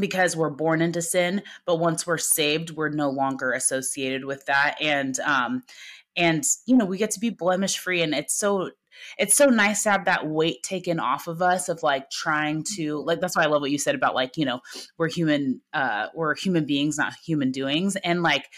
because 0.00 0.36
we're 0.36 0.50
born 0.50 0.80
into 0.80 1.02
sin 1.02 1.42
but 1.66 1.80
once 1.80 2.06
we're 2.06 2.18
saved 2.18 2.70
we're 2.70 2.90
no 2.90 3.10
longer 3.10 3.52
associated 3.52 4.24
with 4.24 4.44
that. 4.46 4.76
And 4.80 5.18
um 5.20 5.62
and 6.16 6.44
you 6.66 6.76
know 6.76 6.84
we 6.84 6.98
get 6.98 7.10
to 7.12 7.20
be 7.20 7.30
blemish 7.30 7.78
free 7.78 8.02
and 8.02 8.14
it's 8.14 8.34
so 8.34 8.70
it's 9.16 9.36
so 9.36 9.46
nice 9.46 9.84
to 9.84 9.90
have 9.90 10.04
that 10.06 10.26
weight 10.26 10.62
taken 10.62 10.98
off 10.98 11.28
of 11.28 11.40
us 11.40 11.68
of 11.68 11.82
like 11.82 12.10
trying 12.10 12.64
to 12.76 12.98
like 13.04 13.20
that's 13.20 13.36
why 13.36 13.44
I 13.44 13.46
love 13.46 13.60
what 13.60 13.70
you 13.70 13.78
said 13.78 13.94
about 13.94 14.14
like 14.14 14.36
you 14.36 14.44
know 14.44 14.60
we're 14.96 15.08
human 15.08 15.60
uh 15.72 16.06
we're 16.14 16.34
human 16.34 16.66
beings 16.66 16.98
not 16.98 17.14
human 17.24 17.50
doings. 17.50 17.96
And 17.96 18.22
like 18.22 18.48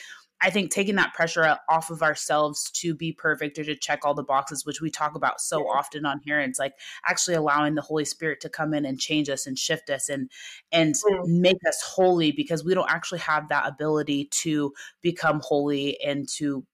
I 0.43 0.51
think 0.51 0.71
taking 0.71 0.97
that 0.97 1.15
pressure 1.15 1.59
off 1.69 1.91
of 1.91 2.03
ourselves 2.03 2.71
to 2.73 2.95
be 2.95 3.13
perfect 3.13 3.59
or 3.59 3.65
to 3.65 3.77
check 3.77 4.01
all 4.05 4.15
the 4.15 4.23
boxes, 4.23 4.65
which 4.65 4.81
we 4.81 4.91
talk 4.91 5.15
about 5.15 5.41
so 5.41 5.69
often 5.69 6.07
on 6.07 6.21
here, 6.25 6.41
it's 6.41 6.59
like 6.59 6.75
actually 7.07 7.37
allowing 7.37 7.75
the 7.75 7.83
Holy 7.83 8.05
Spirit 8.05 8.41
to 8.41 8.49
come 8.49 8.73
in 8.73 8.85
and 8.85 8.99
change 8.99 9.29
us 9.29 9.47
and 9.47 9.59
shift 9.59 9.91
us 9.91 10.09
and 10.09 10.31
and 10.73 10.95
make 11.25 11.59
us 11.69 11.83
holy 11.83 12.33
because 12.33 12.65
we 12.65 12.75
don't 12.75 12.91
actually 12.91 13.21
have 13.21 13.49
that 13.49 13.69
ability 13.69 14.27
to 14.31 14.73
become 15.03 15.41
holy 15.43 16.01
and 16.03 16.29
to 16.29 16.65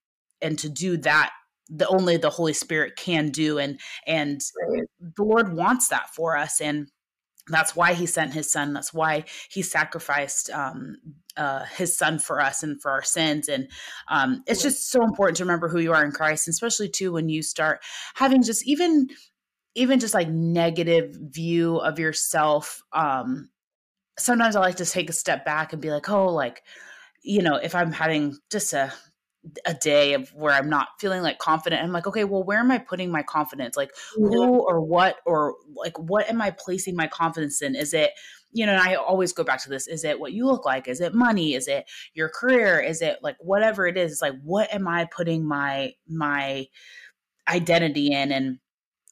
and 0.41 0.59
to 0.59 0.69
do 0.69 0.97
that 0.97 1.33
the 1.69 1.89
only 1.89 2.17
the 2.17 2.31
holy 2.31 2.53
spirit 2.53 2.95
can 2.97 3.31
do 3.31 3.59
and 3.59 3.81
and 4.07 4.41
right. 4.71 4.85
the 5.17 5.23
lord 5.23 5.53
wants 5.55 5.89
that 5.89 6.09
for 6.11 6.37
us 6.37 6.61
and 6.61 6.89
that's 7.49 7.77
why 7.77 7.95
he 7.95 8.07
sent 8.07 8.33
his 8.33 8.51
son 8.51 8.73
that's 8.73 8.93
why 8.93 9.25
he 9.51 9.63
sacrificed 9.63 10.51
um, 10.51 10.97
uh, 11.37 11.65
his 11.77 11.97
son 11.97 12.19
for 12.19 12.41
us 12.41 12.63
and 12.63 12.81
for 12.81 12.91
our 12.91 13.03
sins. 13.03 13.49
And 13.49 13.69
um, 14.09 14.43
it's 14.47 14.63
just 14.63 14.91
so 14.91 15.03
important 15.03 15.37
to 15.37 15.45
remember 15.45 15.69
who 15.69 15.79
you 15.79 15.93
are 15.93 16.05
in 16.05 16.13
christ 16.13 16.47
and 16.47 16.53
especially 16.53 16.89
too 16.89 17.13
when 17.13 17.29
you 17.29 17.43
start 17.43 17.83
having 18.15 18.43
just 18.43 18.67
even 18.67 19.09
even 19.75 20.01
just 20.01 20.15
like 20.15 20.29
negative 20.29 21.15
view 21.21 21.77
of 21.77 21.99
yourself 21.99 22.83
um, 22.93 23.51
sometimes 24.19 24.57
i 24.57 24.61
like 24.61 24.77
to 24.77 24.87
take 24.87 25.11
a 25.11 25.13
step 25.13 25.45
back 25.45 25.73
and 25.73 25.83
be 25.83 25.91
like 25.91 26.09
oh 26.09 26.33
like 26.33 26.63
you 27.23 27.43
know 27.43 27.57
if 27.57 27.75
i'm 27.75 27.93
having 27.93 28.37
just 28.51 28.73
a 28.73 28.93
a 29.65 29.75
day 29.75 30.15
of 30.15 30.31
where 30.35 30.53
I'm 30.53 30.69
not 30.69 30.89
feeling 30.99 31.23
like 31.23 31.39
confident. 31.39 31.83
I'm 31.83 31.93
like, 31.93 32.07
okay, 32.07 32.25
well, 32.25 32.43
where 32.43 32.59
am 32.59 32.71
I 32.71 32.79
putting 32.79 33.11
my 33.11 33.23
confidence? 33.23 33.77
Like 33.77 33.91
who 34.15 34.61
or 34.67 34.81
what 34.81 35.17
or 35.27 35.55
like 35.75 35.99
what 35.99 36.29
am 36.29 36.41
I 36.41 36.51
placing 36.51 36.97
my 36.97 37.07
confidence 37.07 37.63
in? 37.63 37.75
Is 37.75 37.95
it, 37.95 38.13
you 38.53 38.67
know, 38.67 38.73
and 38.73 38.81
I 38.81 38.95
always 38.95 39.33
go 39.33 39.45
back 39.45 39.63
to 39.63 39.69
this. 39.69 39.87
Is 39.87 40.05
it 40.05 40.19
what 40.19 40.33
you 40.33 40.47
look 40.47 40.65
like? 40.65 40.89
Is 40.89 41.01
it 41.01 41.15
money? 41.15 41.55
Is 41.55 41.69
it 41.69 41.85
your 42.15 42.29
career? 42.29 42.81
Is 42.81 43.03
it 43.03 43.19
like 43.23 43.37
whatever 43.41 43.87
it 43.87 43.97
is? 43.97 44.13
It's 44.13 44.23
like 44.23 44.35
what 44.43 44.73
am 44.73 44.89
I 44.89 45.07
putting 45.07 45.47
my 45.47 45.93
my 46.09 46.67
identity 47.49 48.13
in? 48.13 48.33
And 48.33 48.59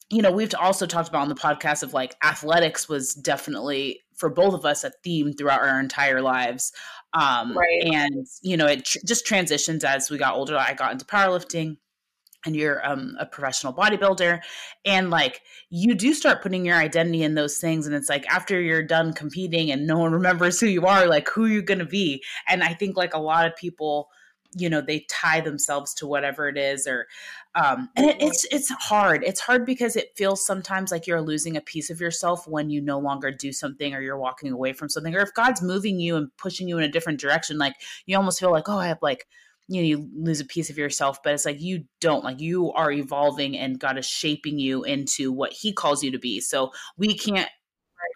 you 0.09 0.21
know, 0.21 0.31
we've 0.31 0.53
also 0.59 0.85
talked 0.85 1.09
about 1.09 1.23
on 1.23 1.29
the 1.29 1.35
podcast 1.35 1.83
of 1.83 1.93
like 1.93 2.15
athletics 2.23 2.87
was 2.87 3.13
definitely 3.13 4.01
for 4.15 4.29
both 4.29 4.53
of 4.53 4.65
us 4.65 4.83
a 4.83 4.91
theme 5.03 5.33
throughout 5.33 5.61
our 5.61 5.79
entire 5.79 6.21
lives. 6.21 6.71
Um, 7.13 7.57
right. 7.57 7.93
And, 7.93 8.25
you 8.41 8.57
know, 8.57 8.65
it 8.65 8.85
tr- 8.85 8.99
just 9.05 9.25
transitions 9.25 9.83
as 9.83 10.09
we 10.09 10.17
got 10.17 10.35
older. 10.35 10.57
I 10.57 10.73
got 10.73 10.91
into 10.91 11.05
powerlifting 11.05 11.77
and 12.45 12.55
you're 12.55 12.85
um, 12.87 13.15
a 13.19 13.25
professional 13.25 13.73
bodybuilder 13.73 14.39
and 14.85 15.09
like 15.09 15.41
you 15.69 15.95
do 15.95 16.13
start 16.13 16.41
putting 16.41 16.65
your 16.65 16.77
identity 16.77 17.23
in 17.23 17.35
those 17.35 17.57
things 17.57 17.87
and 17.87 17.95
it's 17.95 18.09
like 18.09 18.25
after 18.27 18.61
you're 18.61 18.83
done 18.83 19.13
competing 19.13 19.71
and 19.71 19.87
no 19.87 19.97
one 19.97 20.11
remembers 20.11 20.59
who 20.59 20.67
you 20.67 20.85
are 20.85 21.07
like 21.07 21.27
who 21.29 21.45
you're 21.45 21.61
going 21.61 21.79
to 21.79 21.85
be 21.85 22.23
and 22.47 22.63
i 22.63 22.73
think 22.73 22.95
like 22.95 23.13
a 23.13 23.19
lot 23.19 23.45
of 23.45 23.55
people 23.55 24.09
you 24.55 24.69
know 24.69 24.81
they 24.81 25.05
tie 25.09 25.41
themselves 25.41 25.93
to 25.93 26.07
whatever 26.07 26.47
it 26.47 26.57
is 26.57 26.87
or 26.87 27.07
um 27.55 27.89
and 27.95 28.07
it, 28.07 28.17
it's 28.19 28.45
it's 28.51 28.69
hard. 28.69 29.23
It's 29.23 29.39
hard 29.39 29.65
because 29.65 29.95
it 29.95 30.09
feels 30.15 30.45
sometimes 30.45 30.91
like 30.91 31.07
you're 31.07 31.21
losing 31.21 31.57
a 31.57 31.61
piece 31.61 31.89
of 31.89 32.01
yourself 32.01 32.47
when 32.47 32.69
you 32.69 32.81
no 32.81 32.99
longer 32.99 33.31
do 33.31 33.51
something 33.51 33.93
or 33.93 34.01
you're 34.01 34.19
walking 34.19 34.51
away 34.51 34.73
from 34.73 34.89
something. 34.89 35.15
Or 35.15 35.21
if 35.21 35.33
god's 35.33 35.61
moving 35.61 35.99
you 35.99 36.15
and 36.15 36.29
pushing 36.37 36.67
you 36.67 36.77
in 36.77 36.83
a 36.83 36.91
different 36.91 37.19
direction 37.19 37.57
like 37.57 37.75
you 38.05 38.17
almost 38.17 38.39
feel 38.39 38.51
like 38.51 38.69
oh 38.69 38.77
i 38.77 38.87
have 38.87 38.99
like 39.01 39.25
you 39.67 39.81
know 39.81 39.87
you 39.87 40.09
lose 40.15 40.39
a 40.39 40.45
piece 40.45 40.69
of 40.69 40.77
yourself. 40.77 41.19
But 41.23 41.33
it's 41.33 41.45
like 41.45 41.61
you 41.61 41.85
don't. 42.01 42.23
Like 42.23 42.39
you 42.39 42.71
are 42.73 42.91
evolving 42.91 43.57
and 43.57 43.79
god 43.79 43.97
is 43.97 44.05
shaping 44.05 44.59
you 44.59 44.83
into 44.83 45.31
what 45.31 45.53
he 45.53 45.73
calls 45.73 46.03
you 46.03 46.11
to 46.11 46.19
be. 46.19 46.39
So 46.39 46.71
we 46.97 47.15
can't 47.17 47.49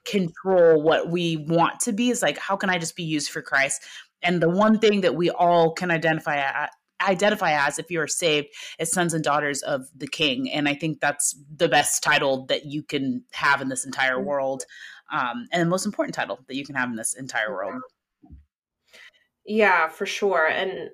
control 0.05 0.81
what 0.81 1.09
we 1.09 1.37
want 1.37 1.79
to 1.81 1.93
be. 1.93 2.09
Is 2.09 2.21
like 2.21 2.37
how 2.37 2.55
can 2.55 2.69
i 2.69 2.77
just 2.77 2.95
be 2.95 3.03
used 3.03 3.29
for 3.31 3.41
christ? 3.41 3.81
And 4.21 4.41
the 4.41 4.49
one 4.49 4.79
thing 4.79 5.01
that 5.01 5.15
we 5.15 5.29
all 5.29 5.71
can 5.71 5.91
identify 5.91 6.37
at, 6.37 6.71
identify 7.01 7.51
as 7.51 7.79
if 7.79 7.89
you 7.89 7.99
are 7.99 8.07
saved 8.07 8.47
as 8.79 8.91
sons 8.91 9.13
and 9.13 9.23
daughters 9.23 9.61
of 9.63 9.87
the 9.95 10.07
king 10.07 10.49
and 10.51 10.67
i 10.67 10.73
think 10.73 10.99
that's 10.99 11.35
the 11.55 11.69
best 11.69 12.03
title 12.03 12.45
that 12.45 12.65
you 12.65 12.83
can 12.83 13.23
have 13.31 13.61
in 13.61 13.69
this 13.69 13.85
entire 13.85 14.17
mm. 14.17 14.25
world 14.25 14.65
um, 15.11 15.47
and 15.51 15.61
the 15.61 15.69
most 15.69 15.85
important 15.85 16.13
title 16.13 16.39
that 16.47 16.55
you 16.55 16.65
can 16.65 16.75
have 16.75 16.89
in 16.89 16.95
this 16.95 17.15
entire 17.15 17.51
world 17.51 17.81
yeah 19.45 19.87
for 19.87 20.05
sure 20.05 20.47
and 20.47 20.89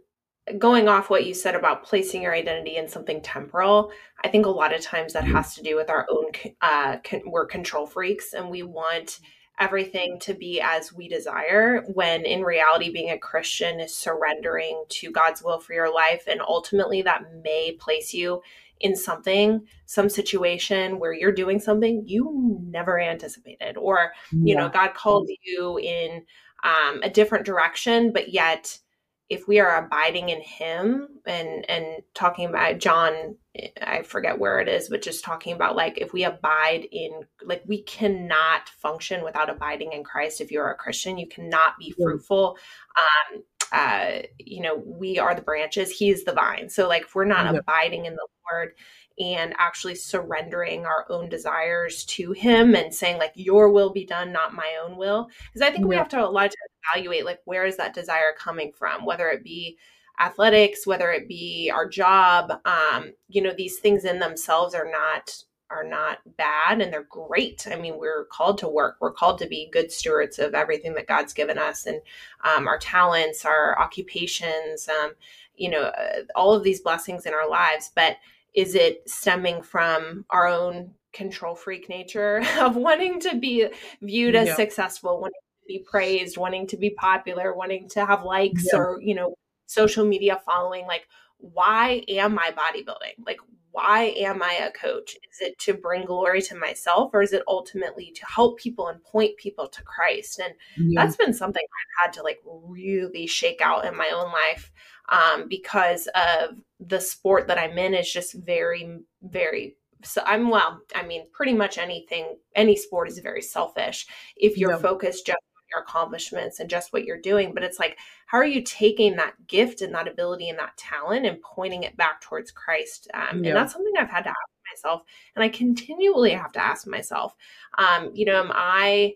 going 0.60 0.88
off 0.88 1.10
what 1.10 1.26
you 1.26 1.34
said 1.34 1.56
about 1.56 1.84
placing 1.84 2.22
your 2.22 2.34
identity 2.34 2.76
in 2.76 2.88
something 2.88 3.22
temporal 3.22 3.92
i 4.24 4.28
think 4.28 4.46
a 4.46 4.50
lot 4.50 4.74
of 4.74 4.82
times 4.82 5.14
that 5.14 5.24
mm-hmm. 5.24 5.36
has 5.36 5.56
to 5.56 5.64
do 5.64 5.76
with 5.76 5.90
our 5.90 6.06
own 6.10 6.26
uh, 6.62 6.98
con- 7.04 7.24
we're 7.26 7.46
control 7.46 7.86
freaks 7.86 8.34
and 8.34 8.50
we 8.50 8.62
want 8.62 9.20
everything 9.60 10.20
to 10.20 10.34
be 10.34 10.60
as 10.62 10.94
we 10.94 11.08
desire 11.08 11.84
when 11.94 12.26
in 12.26 12.44
reality 12.44 12.92
being 12.92 13.10
a 13.10 13.18
christian 13.18 13.80
is 13.80 13.94
surrendering 13.94 14.84
to 14.90 15.12
god's 15.12 15.42
will 15.42 15.60
for 15.60 15.74
your 15.74 15.94
life 15.94 16.24
and 16.28 16.42
ultimately 16.42 17.02
that 17.02 17.24
may 17.44 17.72
place 17.80 18.14
you 18.14 18.42
in 18.80 18.96
something 18.96 19.66
some 19.86 20.10
situation 20.10 21.00
where 21.00 21.14
you're 21.14 21.32
doing 21.32 21.60
something 21.60 22.04
you 22.06 22.60
never 22.64 23.00
anticipated 23.00 23.78
or 23.78 24.12
you 24.32 24.54
yeah. 24.54 24.56
know 24.56 24.70
god 24.70 24.94
called 24.94 25.30
you 25.44 25.78
in 25.78 26.24
um, 26.64 27.02
a 27.04 27.10
different 27.10 27.46
direction 27.46 28.12
but 28.12 28.34
yet 28.34 28.80
if 29.30 29.48
we 29.48 29.60
are 29.60 29.84
abiding 29.84 30.30
in 30.30 30.42
him 30.42 31.08
and 31.26 31.68
and 31.70 32.04
talking 32.14 32.48
about 32.48 32.78
john 32.78 33.36
i 33.82 34.02
forget 34.04 34.38
where 34.38 34.60
it 34.60 34.68
is 34.68 34.90
but 34.90 35.02
just 35.02 35.24
talking 35.24 35.54
about 35.54 35.76
like 35.76 35.98
if 35.98 36.14
we 36.14 36.24
abide 36.24 36.88
in 36.92 37.22
like 37.44 37.64
we 37.66 37.82
cannot 37.84 38.70
function 38.70 39.24
without 39.24 39.50
abiding 39.50 39.94
in 39.94 40.04
christ. 40.04 40.42
If 40.42 40.52
you're 40.52 40.70
a 40.70 40.76
christian 40.76 41.18
you 41.18 41.28
cannot 41.28 41.78
be 41.80 41.92
fruitful. 41.92 42.58
Um 42.98 43.44
uh 43.72 44.12
you 44.40 44.62
know 44.62 44.76
we 44.86 45.20
are 45.20 45.36
the 45.36 45.42
branches. 45.42 45.92
He 45.92 46.10
is 46.10 46.24
the 46.24 46.34
vine. 46.34 46.70
So 46.70 46.88
like 46.88 47.04
if 47.04 47.16
we're 47.16 47.26
not 47.26 47.52
yeah. 47.52 47.60
abiding 47.60 48.06
in 48.06 48.16
the 48.16 48.28
lord 48.52 48.74
and 49.18 49.54
actually 49.58 49.96
surrendering 49.96 50.86
our 50.86 51.06
own 51.10 51.30
desires 51.30 52.04
to 52.04 52.34
him 52.34 52.76
and 52.76 52.94
saying 52.94 53.18
like 53.18 53.32
your 53.36 53.72
will 53.72 53.92
be 53.94 54.06
done 54.06 54.34
not 54.34 54.54
my 54.54 54.78
own 54.84 54.98
will 54.98 55.30
because 55.54 55.66
i 55.66 55.72
think 55.72 55.84
yeah. 55.84 55.88
we 55.88 55.96
have 55.96 56.10
to 56.10 56.20
a 56.20 56.28
lot 56.28 56.48
of 56.48 56.52
times 56.52 56.75
evaluate 56.94 57.26
like 57.26 57.40
where 57.46 57.66
is 57.66 57.78
that 57.78 57.94
desire 57.94 58.34
coming 58.38 58.72
from? 58.72 59.06
Whether 59.06 59.30
it 59.30 59.44
be 59.44 59.78
athletics 60.20 60.88
whether 60.88 61.12
it 61.12 61.28
be 61.28 61.70
our 61.74 61.88
job 61.88 62.50
um 62.64 63.12
you 63.28 63.42
know 63.42 63.54
these 63.54 63.80
things 63.80 64.06
in 64.06 64.20
themselves 64.20 64.74
are 64.74 64.90
not 64.90 65.44
are 65.70 65.84
not 65.84 66.20
bad 66.38 66.80
and 66.80 66.94
they're 66.94 67.08
great. 67.10 67.68
I 67.70 67.76
mean 67.76 67.98
we're 67.98 68.26
called 68.26 68.60
to 68.60 68.68
work. 68.68 68.98
We're 69.02 69.12
called 69.12 69.40
to 69.40 69.48
be 69.48 69.70
good 69.72 69.92
stewards 69.92 70.38
of 70.40 70.54
everything 70.54 70.94
that 70.94 71.08
god's 71.08 71.34
given 71.34 71.58
us 71.58 71.86
and 71.86 72.02
um, 72.44 72.68
our 72.68 72.78
talents 72.78 73.46
our 73.46 73.78
occupations 73.80 74.88
um, 74.88 75.14
you 75.56 75.70
know 75.70 75.84
uh, 75.84 76.22
all 76.36 76.54
of 76.54 76.64
these 76.64 76.82
blessings 76.82 77.26
in 77.26 77.34
our 77.34 77.50
lives. 77.50 77.92
But 77.96 78.18
is 78.54 78.76
it 78.76 79.10
stemming 79.10 79.64
from 79.64 80.26
our 80.30 80.48
own 80.48 80.92
control 81.14 81.56
freak 81.56 81.90
nature 81.90 82.44
of 82.60 82.76
wanting 82.76 83.20
to 83.22 83.36
be 83.36 83.68
viewed 84.02 84.36
as 84.36 84.56
successful 84.56 85.20
wanting 85.20 85.40
be 85.68 85.84
praised, 85.90 86.38
wanting 86.38 86.68
to 86.68 86.78
be 86.78 86.92
popular, 86.92 87.56
wanting 87.56 87.90
to 87.90 88.06
have 88.06 88.24
likes 88.24 88.68
yeah. 88.72 88.80
or, 88.80 89.00
you 89.02 89.16
know, 89.16 89.36
social 89.66 90.06
media 90.06 90.40
following. 90.46 90.86
Like, 90.86 91.08
why 91.38 92.04
am 92.08 92.38
I 92.40 92.52
bodybuilding? 92.52 93.26
Like, 93.26 93.40
why 93.72 94.14
am 94.18 94.42
I 94.42 94.54
a 94.54 94.72
coach? 94.72 95.16
Is 95.32 95.42
it 95.42 95.60
to 95.60 95.74
bring 95.74 96.06
glory 96.06 96.42
to 96.44 96.56
myself 96.56 97.12
or 97.14 97.22
is 97.22 97.34
it 97.34 97.44
ultimately 97.46 98.12
to 98.16 98.26
help 98.26 98.58
people 98.58 98.88
and 98.88 99.04
point 99.04 99.36
people 99.36 99.68
to 99.68 99.84
Christ? 99.84 100.40
And 100.40 100.54
yeah. 100.78 101.04
that's 101.04 101.18
been 101.18 101.34
something 101.34 101.62
I've 101.62 102.06
had 102.06 102.14
to 102.14 102.24
like 102.24 102.40
really 102.46 103.28
shake 103.28 103.60
out 103.62 103.84
in 103.84 103.98
my 103.98 104.10
own 104.14 104.32
life 104.32 104.72
um, 105.10 105.50
because 105.50 106.08
of 106.16 106.56
the 106.80 107.02
sport 107.02 107.48
that 107.48 107.60
I'm 107.60 107.78
in 107.78 107.94
is 107.94 108.12
just 108.12 108.34
very, 108.34 109.00
very 109.22 109.76
so 110.04 110.22
I'm 110.26 110.50
well, 110.50 110.82
I 110.94 111.06
mean, 111.06 111.26
pretty 111.32 111.54
much 111.54 111.78
anything, 111.78 112.38
any 112.56 112.76
sport 112.76 113.10
is 113.10 113.20
very 113.20 113.42
selfish 113.42 114.06
if 114.38 114.58
you're 114.58 114.72
yeah. 114.72 114.78
focused 114.78 115.26
just 115.26 115.40
your 115.76 115.84
accomplishments 115.84 116.60
and 116.60 116.70
just 116.70 116.94
what 116.94 117.06
you're 117.06 117.22
doing. 117.22 117.54
But 117.54 117.64
it's 117.64 117.80
like, 117.80 117.98
how 118.28 118.38
are 118.38 118.46
you 118.46 118.62
taking 118.62 119.16
that 119.16 119.34
gift 119.48 119.82
and 119.82 119.94
that 119.94 120.08
ability 120.08 120.50
and 120.50 120.60
that 120.60 120.78
talent 120.78 121.26
and 121.26 121.42
pointing 121.42 121.84
it 121.84 121.98
back 121.98 122.22
towards 122.22 122.52
Christ? 122.52 123.08
Um, 123.14 123.44
yeah. 123.44 123.50
And 123.50 123.58
that's 123.58 123.74
something 123.74 123.94
I've 123.98 124.10
had 124.10 124.24
to 124.24 124.30
ask 124.30 124.84
myself, 124.84 125.04
and 125.36 125.44
I 125.44 125.50
continually 125.50 126.32
have 126.32 126.52
to 126.54 126.64
ask 126.64 126.88
myself, 126.88 127.36
um, 127.78 128.12
you 128.14 128.26
know, 128.26 128.40
am 128.40 128.52
I 128.54 129.14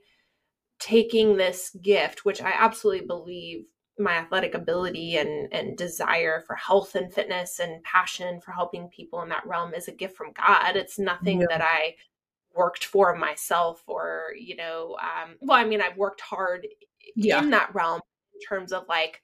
taking 0.80 1.36
this 1.36 1.76
gift, 1.82 2.24
which 2.24 2.42
I 2.42 2.54
absolutely 2.58 3.06
believe 3.06 3.66
my 4.00 4.14
athletic 4.14 4.54
ability 4.54 5.18
and 5.18 5.52
and 5.52 5.78
desire 5.78 6.42
for 6.48 6.56
health 6.56 6.96
and 6.96 7.14
fitness 7.14 7.60
and 7.60 7.84
passion 7.84 8.40
for 8.40 8.54
helping 8.54 8.88
people 8.88 9.22
in 9.22 9.30
that 9.30 9.46
realm 9.46 9.74
is 9.74 9.90
a 9.90 9.92
gift 9.92 10.16
from 10.16 10.32
God. 10.32 10.78
It's 10.78 10.98
nothing 10.98 11.42
yeah. 11.42 11.48
that 11.50 11.62
I 11.62 11.96
worked 12.60 12.84
for 12.84 13.16
myself 13.16 13.82
or 13.88 14.34
you 14.38 14.54
know 14.54 14.98
um, 15.02 15.36
well 15.40 15.58
i 15.58 15.64
mean 15.64 15.82
i've 15.82 15.96
worked 15.96 16.20
hard 16.20 16.68
yeah. 17.16 17.40
in 17.40 17.50
that 17.50 17.74
realm 17.74 18.02
in 18.34 18.40
terms 18.42 18.74
of 18.74 18.84
like 18.90 19.22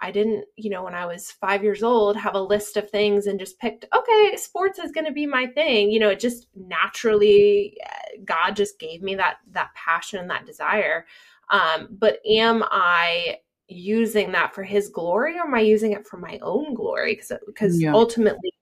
i 0.00 0.08
didn't 0.12 0.44
you 0.54 0.70
know 0.70 0.84
when 0.84 0.94
i 0.94 1.04
was 1.04 1.32
five 1.32 1.64
years 1.64 1.82
old 1.82 2.16
have 2.16 2.36
a 2.36 2.40
list 2.40 2.76
of 2.76 2.88
things 2.88 3.26
and 3.26 3.40
just 3.40 3.58
picked 3.58 3.86
okay 3.92 4.36
sports 4.36 4.78
is 4.78 4.92
going 4.92 5.04
to 5.04 5.12
be 5.12 5.26
my 5.26 5.46
thing 5.48 5.90
you 5.90 5.98
know 5.98 6.10
it 6.10 6.20
just 6.20 6.46
naturally 6.54 7.76
eh, 7.82 8.18
god 8.24 8.54
just 8.54 8.78
gave 8.78 9.02
me 9.02 9.16
that 9.16 9.38
that 9.50 9.74
passion 9.74 10.20
and 10.20 10.30
that 10.30 10.46
desire 10.46 11.06
um, 11.50 11.88
but 11.90 12.20
am 12.24 12.62
i 12.70 13.36
using 13.66 14.30
that 14.30 14.54
for 14.54 14.62
his 14.62 14.88
glory 14.90 15.36
or 15.36 15.42
am 15.42 15.54
i 15.54 15.60
using 15.60 15.90
it 15.90 16.06
for 16.06 16.18
my 16.18 16.38
own 16.40 16.72
glory 16.72 17.14
because 17.14 17.32
because 17.48 17.82
yeah. 17.82 17.92
ultimately 17.92 18.52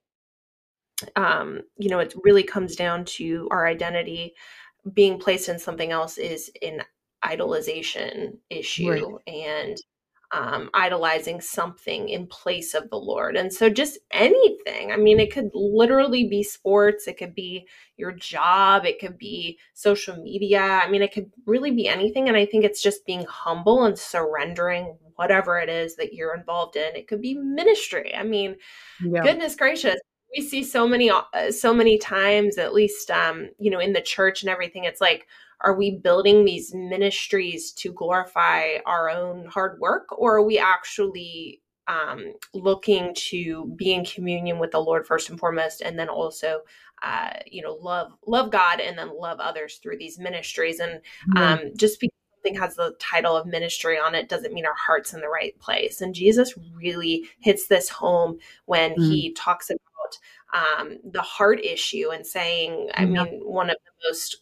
um 1.15 1.61
you 1.77 1.89
know 1.89 1.99
it 1.99 2.13
really 2.23 2.43
comes 2.43 2.75
down 2.75 3.05
to 3.05 3.47
our 3.51 3.67
identity 3.67 4.33
being 4.93 5.19
placed 5.19 5.49
in 5.49 5.59
something 5.59 5.91
else 5.91 6.17
is 6.17 6.51
an 6.61 6.81
idolization 7.23 8.37
issue 8.49 8.89
right. 8.89 9.03
and 9.27 9.77
um, 10.31 10.69
idolizing 10.75 11.41
something 11.41 12.09
in 12.09 12.27
place 12.27 12.75
of 12.75 12.89
the 12.89 12.97
Lord. 12.97 13.35
And 13.35 13.51
so, 13.51 13.67
just 13.69 13.97
anything. 14.11 14.91
I 14.91 14.97
mean, 14.97 15.19
it 15.19 15.33
could 15.33 15.49
literally 15.55 16.27
be 16.27 16.43
sports, 16.43 17.07
it 17.07 17.17
could 17.17 17.33
be 17.33 17.67
your 17.97 18.11
job, 18.11 18.85
it 18.85 18.99
could 18.99 19.17
be 19.17 19.57
social 19.73 20.15
media. 20.21 20.61
I 20.61 20.89
mean, 20.89 21.01
it 21.01 21.13
could 21.13 21.31
really 21.47 21.71
be 21.71 21.87
anything. 21.87 22.27
And 22.27 22.37
I 22.37 22.45
think 22.45 22.63
it's 22.63 22.81
just 22.81 23.05
being 23.05 23.25
humble 23.27 23.85
and 23.85 23.97
surrendering 23.97 24.95
whatever 25.15 25.59
it 25.59 25.67
is 25.67 25.95
that 25.95 26.13
you're 26.13 26.35
involved 26.35 26.75
in. 26.75 26.95
It 26.95 27.07
could 27.07 27.21
be 27.21 27.33
ministry. 27.33 28.13
I 28.15 28.23
mean, 28.23 28.55
yeah. 29.03 29.21
goodness 29.23 29.55
gracious. 29.55 29.99
We 30.35 30.43
see 30.43 30.63
so 30.63 30.87
many, 30.87 31.09
uh, 31.09 31.51
so 31.51 31.73
many 31.73 31.97
times, 31.97 32.57
at 32.57 32.73
least, 32.73 33.09
um, 33.09 33.49
you 33.57 33.71
know, 33.71 33.79
in 33.79 33.93
the 33.93 34.01
church 34.01 34.43
and 34.43 34.49
everything. 34.49 34.83
It's 34.83 35.01
like, 35.01 35.27
are 35.61 35.75
we 35.75 35.97
building 35.97 36.45
these 36.45 36.73
ministries 36.73 37.71
to 37.73 37.91
glorify 37.91 38.77
our 38.85 39.09
own 39.09 39.45
hard 39.45 39.79
work 39.79 40.17
or 40.17 40.37
are 40.37 40.43
we 40.43 40.57
actually 40.57 41.61
um, 41.87 42.33
looking 42.53 43.13
to 43.15 43.73
be 43.75 43.93
in 43.93 44.05
communion 44.05 44.59
with 44.59 44.71
the 44.71 44.79
lord 44.79 45.05
first 45.05 45.29
and 45.29 45.39
foremost 45.39 45.81
and 45.81 45.97
then 45.97 46.09
also 46.09 46.61
uh, 47.03 47.31
you 47.45 47.61
know 47.61 47.73
love 47.73 48.11
love 48.27 48.51
god 48.51 48.79
and 48.79 48.97
then 48.97 49.09
love 49.17 49.39
others 49.39 49.79
through 49.81 49.97
these 49.97 50.19
ministries 50.19 50.79
and 50.79 51.01
um, 51.35 51.71
just 51.75 51.99
because 51.99 52.15
something 52.35 52.59
has 52.59 52.75
the 52.75 52.95
title 52.99 53.35
of 53.35 53.47
ministry 53.47 53.97
on 53.97 54.15
it 54.15 54.29
doesn't 54.29 54.53
mean 54.53 54.65
our 54.65 54.75
heart's 54.75 55.13
in 55.13 55.19
the 55.19 55.27
right 55.27 55.57
place 55.59 56.01
and 56.01 56.13
jesus 56.13 56.53
really 56.73 57.27
hits 57.39 57.67
this 57.67 57.89
home 57.89 58.37
when 58.65 58.91
mm. 58.91 59.09
he 59.09 59.33
talks 59.33 59.69
about 59.69 59.79
um, 60.53 60.97
the 61.11 61.21
heart 61.21 61.63
issue 61.63 62.09
and 62.11 62.25
saying 62.25 62.89
i 62.93 63.05
mean 63.05 63.39
one 63.43 63.69
of 63.69 63.77
the 63.85 64.09
most 64.09 64.37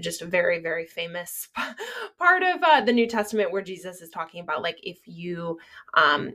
just 0.00 0.22
a 0.22 0.26
very 0.26 0.60
very 0.60 0.86
famous 0.86 1.48
part 2.18 2.42
of 2.42 2.62
uh, 2.62 2.80
the 2.80 2.92
new 2.92 3.06
testament 3.06 3.52
where 3.52 3.62
jesus 3.62 4.00
is 4.00 4.10
talking 4.10 4.40
about 4.40 4.62
like 4.62 4.78
if 4.82 4.98
you 5.06 5.58
um 5.94 6.32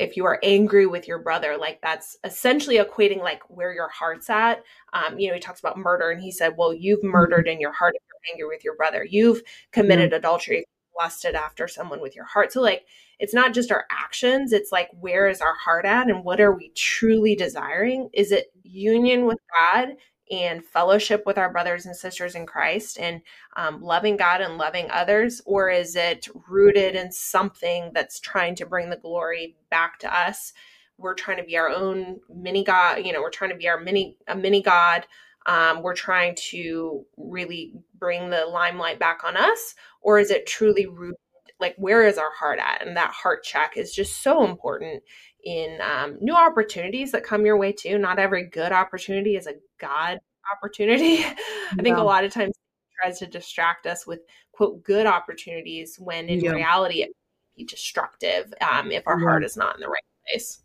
if 0.00 0.16
you 0.16 0.24
are 0.24 0.40
angry 0.42 0.86
with 0.86 1.06
your 1.06 1.18
brother 1.18 1.56
like 1.58 1.78
that's 1.82 2.16
essentially 2.24 2.78
equating 2.78 3.20
like 3.20 3.42
where 3.48 3.72
your 3.72 3.88
heart's 3.88 4.30
at. 4.30 4.64
Um 4.94 5.18
you 5.18 5.28
know 5.28 5.34
he 5.34 5.40
talks 5.40 5.60
about 5.60 5.76
murder 5.78 6.10
and 6.10 6.20
he 6.20 6.32
said 6.32 6.54
well 6.56 6.72
you've 6.72 7.00
mm-hmm. 7.00 7.08
murdered 7.08 7.46
in 7.46 7.60
your 7.60 7.72
heart 7.72 7.94
if 7.94 8.02
you're 8.08 8.32
angry 8.32 8.48
with 8.54 8.64
your 8.64 8.76
brother. 8.76 9.04
You've 9.08 9.42
committed 9.72 10.12
adultery 10.12 10.64
lusted 11.00 11.34
after 11.34 11.66
someone 11.66 12.00
with 12.00 12.14
your 12.14 12.26
heart 12.26 12.52
so 12.52 12.60
like 12.60 12.84
it's 13.18 13.34
not 13.34 13.54
just 13.54 13.72
our 13.72 13.86
actions 13.90 14.52
it's 14.52 14.70
like 14.72 14.88
where 15.00 15.28
is 15.28 15.40
our 15.40 15.54
heart 15.54 15.84
at 15.86 16.10
and 16.10 16.24
what 16.24 16.40
are 16.40 16.54
we 16.54 16.70
truly 16.74 17.34
desiring 17.34 18.10
is 18.12 18.32
it 18.32 18.52
union 18.62 19.24
with 19.24 19.38
god 19.58 19.96
and 20.30 20.64
fellowship 20.64 21.24
with 21.26 21.38
our 21.38 21.50
brothers 21.50 21.86
and 21.86 21.96
sisters 21.96 22.34
in 22.34 22.46
Christ 22.46 22.98
and 23.00 23.20
um, 23.56 23.82
loving 23.82 24.16
God 24.16 24.40
and 24.40 24.58
loving 24.58 24.88
others? 24.90 25.42
Or 25.44 25.70
is 25.70 25.96
it 25.96 26.28
rooted 26.48 26.94
in 26.94 27.10
something 27.10 27.90
that's 27.92 28.20
trying 28.20 28.54
to 28.56 28.66
bring 28.66 28.90
the 28.90 28.96
glory 28.96 29.56
back 29.70 29.98
to 30.00 30.16
us? 30.16 30.52
We're 30.98 31.14
trying 31.14 31.38
to 31.38 31.44
be 31.44 31.56
our 31.56 31.68
own 31.68 32.20
mini 32.32 32.62
God, 32.62 33.04
you 33.04 33.12
know, 33.12 33.20
we're 33.20 33.30
trying 33.30 33.50
to 33.50 33.56
be 33.56 33.68
our 33.68 33.80
mini, 33.80 34.16
a 34.28 34.36
mini 34.36 34.62
God. 34.62 35.06
Um, 35.46 35.82
we're 35.82 35.94
trying 35.94 36.36
to 36.50 37.04
really 37.16 37.74
bring 37.98 38.30
the 38.30 38.46
limelight 38.46 38.98
back 38.98 39.22
on 39.24 39.36
us, 39.36 39.74
or 40.00 40.18
is 40.18 40.30
it 40.30 40.46
truly 40.46 40.86
rooted? 40.86 41.16
Like, 41.58 41.74
where 41.76 42.06
is 42.06 42.18
our 42.18 42.32
heart 42.32 42.58
at? 42.58 42.86
And 42.86 42.96
that 42.96 43.10
heart 43.10 43.42
check 43.42 43.76
is 43.76 43.92
just 43.92 44.22
so 44.22 44.44
important 44.44 45.02
in 45.44 45.78
um, 45.80 46.16
new 46.20 46.34
opportunities 46.34 47.12
that 47.12 47.24
come 47.24 47.44
your 47.44 47.56
way 47.56 47.72
too. 47.72 47.98
Not 47.98 48.18
every 48.18 48.44
good 48.44 48.72
opportunity 48.72 49.36
is 49.36 49.46
a 49.46 49.54
God 49.78 50.20
opportunity. 50.54 51.18
I 51.24 51.82
think 51.82 51.98
a 51.98 52.02
lot 52.02 52.24
of 52.24 52.32
times 52.32 52.54
tries 53.00 53.18
to 53.18 53.26
distract 53.26 53.86
us 53.86 54.06
with 54.06 54.20
quote 54.52 54.82
good 54.82 55.06
opportunities 55.06 55.96
when 55.98 56.28
in 56.28 56.40
yeah. 56.40 56.50
reality 56.50 57.02
it 57.02 57.10
be 57.56 57.64
destructive 57.64 58.52
um, 58.60 58.90
if 58.90 59.06
our 59.06 59.18
yeah. 59.18 59.26
heart 59.26 59.44
is 59.44 59.56
not 59.56 59.74
in 59.74 59.80
the 59.80 59.88
right 59.88 60.02
place. 60.26 60.60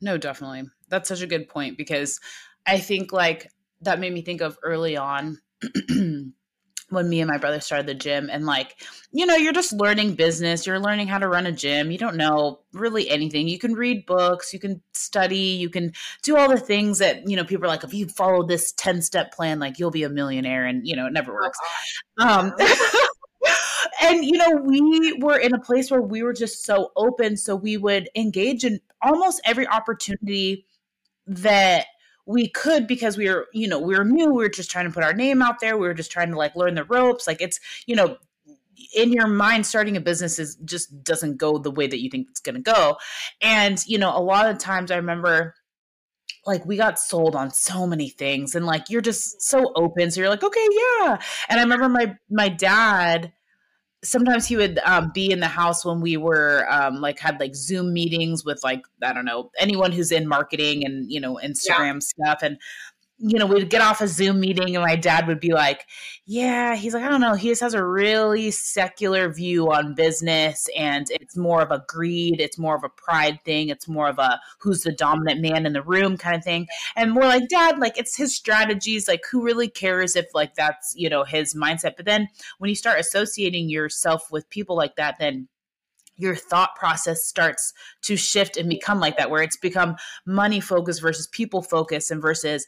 No, 0.00 0.18
definitely. 0.18 0.64
That's 0.88 1.08
such 1.08 1.22
a 1.22 1.26
good 1.26 1.48
point 1.48 1.78
because 1.78 2.20
I 2.66 2.78
think 2.78 3.12
like 3.12 3.48
that 3.82 4.00
made 4.00 4.12
me 4.12 4.22
think 4.22 4.40
of 4.40 4.58
early 4.62 4.96
on 4.96 5.38
when 5.88 7.08
me 7.08 7.20
and 7.20 7.30
my 7.30 7.38
brother 7.38 7.60
started 7.60 7.86
the 7.86 7.94
gym 7.94 8.28
and 8.30 8.44
like 8.44 8.76
you 9.12 9.24
know 9.24 9.34
you're 9.34 9.52
just 9.52 9.72
learning 9.72 10.14
business 10.14 10.66
you're 10.66 10.78
learning 10.78 11.06
how 11.06 11.18
to 11.18 11.28
run 11.28 11.46
a 11.46 11.52
gym 11.52 11.90
you 11.90 11.98
don't 11.98 12.16
know 12.16 12.60
really 12.72 13.08
anything. 13.08 13.48
You 13.48 13.58
can 13.58 13.74
read 13.74 14.04
books 14.06 14.52
you 14.52 14.58
can 14.60 14.82
study 14.92 15.36
you 15.36 15.70
can 15.70 15.92
do 16.22 16.36
all 16.36 16.48
the 16.48 16.58
things 16.58 16.98
that 16.98 17.28
you 17.28 17.36
know 17.36 17.44
people 17.44 17.64
are 17.64 17.68
like 17.68 17.84
if 17.84 17.94
you 17.94 18.08
follow 18.08 18.46
this 18.46 18.72
10 18.72 19.02
step 19.02 19.32
plan 19.32 19.58
like 19.58 19.78
you'll 19.78 19.90
be 19.90 20.04
a 20.04 20.10
millionaire 20.10 20.66
and 20.66 20.86
you 20.86 20.96
know 20.96 21.06
it 21.06 21.12
never 21.12 21.32
works. 21.32 21.58
Um 22.18 22.52
and 24.02 24.24
you 24.24 24.36
know 24.36 24.50
we 24.62 25.14
were 25.20 25.38
in 25.38 25.54
a 25.54 25.60
place 25.60 25.90
where 25.90 26.02
we 26.02 26.22
were 26.22 26.32
just 26.32 26.64
so 26.64 26.90
open 26.96 27.36
so 27.36 27.56
we 27.56 27.76
would 27.76 28.08
engage 28.14 28.64
in 28.64 28.80
almost 29.02 29.40
every 29.44 29.66
opportunity 29.66 30.66
that 31.26 31.86
we 32.26 32.48
could 32.48 32.86
because 32.86 33.16
we 33.16 33.28
were, 33.28 33.48
you 33.52 33.66
know, 33.66 33.78
we 33.78 33.96
were 33.96 34.04
new. 34.04 34.26
We 34.26 34.44
were 34.44 34.48
just 34.48 34.70
trying 34.70 34.86
to 34.86 34.92
put 34.92 35.04
our 35.04 35.12
name 35.12 35.42
out 35.42 35.60
there. 35.60 35.76
We 35.76 35.86
were 35.86 35.94
just 35.94 36.12
trying 36.12 36.30
to 36.30 36.36
like 36.36 36.54
learn 36.54 36.74
the 36.74 36.84
ropes. 36.84 37.26
Like 37.26 37.40
it's, 37.40 37.58
you 37.86 37.96
know, 37.96 38.16
in 38.94 39.12
your 39.12 39.26
mind 39.26 39.66
starting 39.66 39.96
a 39.96 40.00
business 40.00 40.38
is 40.38 40.56
just 40.64 41.04
doesn't 41.04 41.36
go 41.36 41.58
the 41.58 41.70
way 41.70 41.86
that 41.86 42.00
you 42.00 42.10
think 42.10 42.26
it's 42.30 42.40
going 42.40 42.54
to 42.54 42.60
go 42.60 42.96
and 43.40 43.86
you 43.86 43.98
know 43.98 44.16
a 44.16 44.20
lot 44.20 44.48
of 44.48 44.58
times 44.58 44.90
i 44.90 44.96
remember 44.96 45.54
like 46.46 46.64
we 46.66 46.76
got 46.76 46.98
sold 46.98 47.36
on 47.36 47.50
so 47.50 47.86
many 47.86 48.08
things 48.08 48.54
and 48.54 48.66
like 48.66 48.88
you're 48.88 49.00
just 49.00 49.40
so 49.42 49.72
open 49.76 50.10
so 50.10 50.20
you're 50.20 50.30
like 50.30 50.42
okay 50.42 50.66
yeah 50.70 51.18
and 51.48 51.60
i 51.60 51.62
remember 51.62 51.88
my 51.88 52.14
my 52.30 52.48
dad 52.48 53.32
sometimes 54.04 54.46
he 54.46 54.56
would 54.56 54.78
um, 54.80 55.10
be 55.14 55.30
in 55.30 55.40
the 55.40 55.46
house 55.46 55.84
when 55.84 56.00
we 56.00 56.16
were 56.16 56.66
um, 56.68 57.00
like 57.00 57.18
had 57.18 57.38
like 57.38 57.54
zoom 57.54 57.92
meetings 57.92 58.44
with 58.44 58.62
like 58.64 58.82
i 59.02 59.12
don't 59.12 59.24
know 59.24 59.50
anyone 59.58 59.92
who's 59.92 60.10
in 60.10 60.26
marketing 60.26 60.84
and 60.84 61.10
you 61.10 61.20
know 61.20 61.38
instagram 61.42 61.94
yeah. 61.94 61.98
stuff 62.00 62.38
and 62.42 62.58
you 63.24 63.38
know, 63.38 63.46
we'd 63.46 63.70
get 63.70 63.80
off 63.80 64.00
a 64.00 64.08
Zoom 64.08 64.40
meeting 64.40 64.74
and 64.74 64.84
my 64.84 64.96
dad 64.96 65.28
would 65.28 65.38
be 65.38 65.52
like, 65.52 65.86
Yeah, 66.26 66.74
he's 66.74 66.92
like, 66.92 67.04
I 67.04 67.08
don't 67.08 67.20
know. 67.20 67.34
He 67.34 67.50
just 67.50 67.60
has 67.60 67.72
a 67.72 67.84
really 67.84 68.50
secular 68.50 69.32
view 69.32 69.70
on 69.70 69.94
business 69.94 70.68
and 70.76 71.06
it's 71.08 71.36
more 71.36 71.62
of 71.62 71.70
a 71.70 71.84
greed, 71.86 72.40
it's 72.40 72.58
more 72.58 72.74
of 72.74 72.82
a 72.82 72.88
pride 72.88 73.38
thing, 73.44 73.68
it's 73.68 73.86
more 73.86 74.08
of 74.08 74.18
a 74.18 74.40
who's 74.58 74.82
the 74.82 74.90
dominant 74.90 75.40
man 75.40 75.66
in 75.66 75.72
the 75.72 75.82
room 75.82 76.16
kind 76.16 76.34
of 76.34 76.42
thing. 76.42 76.66
And 76.96 77.14
we're 77.14 77.22
like, 77.22 77.48
Dad, 77.48 77.78
like 77.78 77.96
it's 77.96 78.16
his 78.16 78.34
strategies. 78.34 79.06
Like, 79.06 79.22
who 79.30 79.44
really 79.44 79.68
cares 79.68 80.16
if 80.16 80.26
like 80.34 80.56
that's, 80.56 80.92
you 80.96 81.08
know, 81.08 81.22
his 81.22 81.54
mindset? 81.54 81.92
But 81.96 82.06
then 82.06 82.28
when 82.58 82.70
you 82.70 82.74
start 82.74 82.98
associating 82.98 83.68
yourself 83.68 84.32
with 84.32 84.50
people 84.50 84.76
like 84.76 84.96
that, 84.96 85.16
then 85.20 85.46
your 86.16 86.36
thought 86.36 86.74
process 86.76 87.24
starts 87.24 87.72
to 88.02 88.16
shift 88.16 88.56
and 88.56 88.68
become 88.68 89.00
like 89.00 89.16
that 89.16 89.30
where 89.30 89.42
it's 89.42 89.56
become 89.56 89.96
money 90.26 90.60
focus 90.60 90.98
versus 90.98 91.26
people 91.26 91.62
focus 91.62 92.10
and 92.10 92.20
versus 92.20 92.66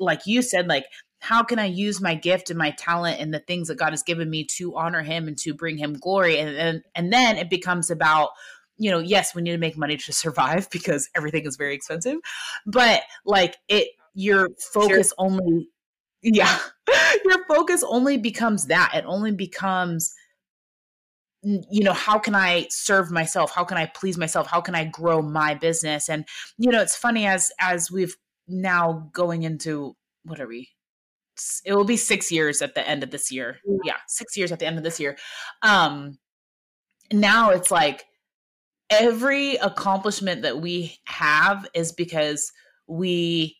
like 0.00 0.22
you 0.26 0.42
said 0.42 0.68
like 0.68 0.86
how 1.20 1.42
can 1.42 1.58
I 1.58 1.64
use 1.64 2.00
my 2.00 2.14
gift 2.14 2.50
and 2.50 2.58
my 2.58 2.72
talent 2.72 3.20
and 3.20 3.32
the 3.32 3.40
things 3.40 3.68
that 3.68 3.78
God 3.78 3.90
has 3.90 4.02
given 4.02 4.28
me 4.28 4.44
to 4.56 4.76
honor 4.76 5.02
him 5.02 5.28
and 5.28 5.36
to 5.38 5.54
bring 5.54 5.78
him 5.78 5.94
glory? 5.94 6.38
And 6.38 6.56
and, 6.56 6.82
and 6.94 7.12
then 7.12 7.36
it 7.36 7.48
becomes 7.50 7.90
about 7.90 8.30
you 8.76 8.90
know 8.90 8.98
yes 8.98 9.34
we 9.34 9.42
need 9.42 9.52
to 9.52 9.58
make 9.58 9.76
money 9.76 9.96
to 9.96 10.12
survive 10.12 10.68
because 10.72 11.08
everything 11.14 11.46
is 11.46 11.56
very 11.56 11.74
expensive 11.74 12.18
but 12.66 13.02
like 13.24 13.56
it 13.68 13.88
your 14.14 14.48
focus 14.72 15.08
sure. 15.08 15.26
only 15.26 15.68
yeah 16.22 16.58
your 17.24 17.44
focus 17.46 17.84
only 17.86 18.16
becomes 18.16 18.66
that. 18.66 18.92
It 18.94 19.04
only 19.06 19.32
becomes 19.32 20.14
you 21.42 21.84
know 21.84 21.92
how 21.92 22.18
can 22.18 22.34
i 22.34 22.66
serve 22.70 23.10
myself? 23.10 23.52
How 23.52 23.62
can 23.62 23.76
i 23.76 23.86
please 23.86 24.18
myself? 24.18 24.46
How 24.46 24.60
can 24.60 24.74
i 24.74 24.84
grow 24.84 25.22
my 25.22 25.54
business? 25.54 26.08
And 26.08 26.26
you 26.58 26.70
know 26.70 26.80
it's 26.80 26.96
funny 26.96 27.26
as 27.26 27.52
as 27.60 27.90
we've 27.90 28.16
now 28.48 29.10
going 29.12 29.42
into 29.42 29.96
what 30.24 30.40
are 30.40 30.46
we? 30.46 30.68
It 31.64 31.74
will 31.74 31.84
be 31.84 31.96
six 31.96 32.32
years 32.32 32.62
at 32.62 32.74
the 32.74 32.88
end 32.88 33.02
of 33.02 33.10
this 33.10 33.30
year. 33.30 33.58
Yeah 33.84 33.96
six 34.08 34.36
years 34.36 34.52
at 34.52 34.58
the 34.58 34.66
end 34.66 34.78
of 34.78 34.84
this 34.84 34.98
year. 34.98 35.16
Um 35.62 36.18
now 37.12 37.50
it's 37.50 37.70
like 37.70 38.04
every 38.90 39.56
accomplishment 39.56 40.42
that 40.42 40.60
we 40.60 40.96
have 41.04 41.66
is 41.74 41.92
because 41.92 42.52
we 42.86 43.56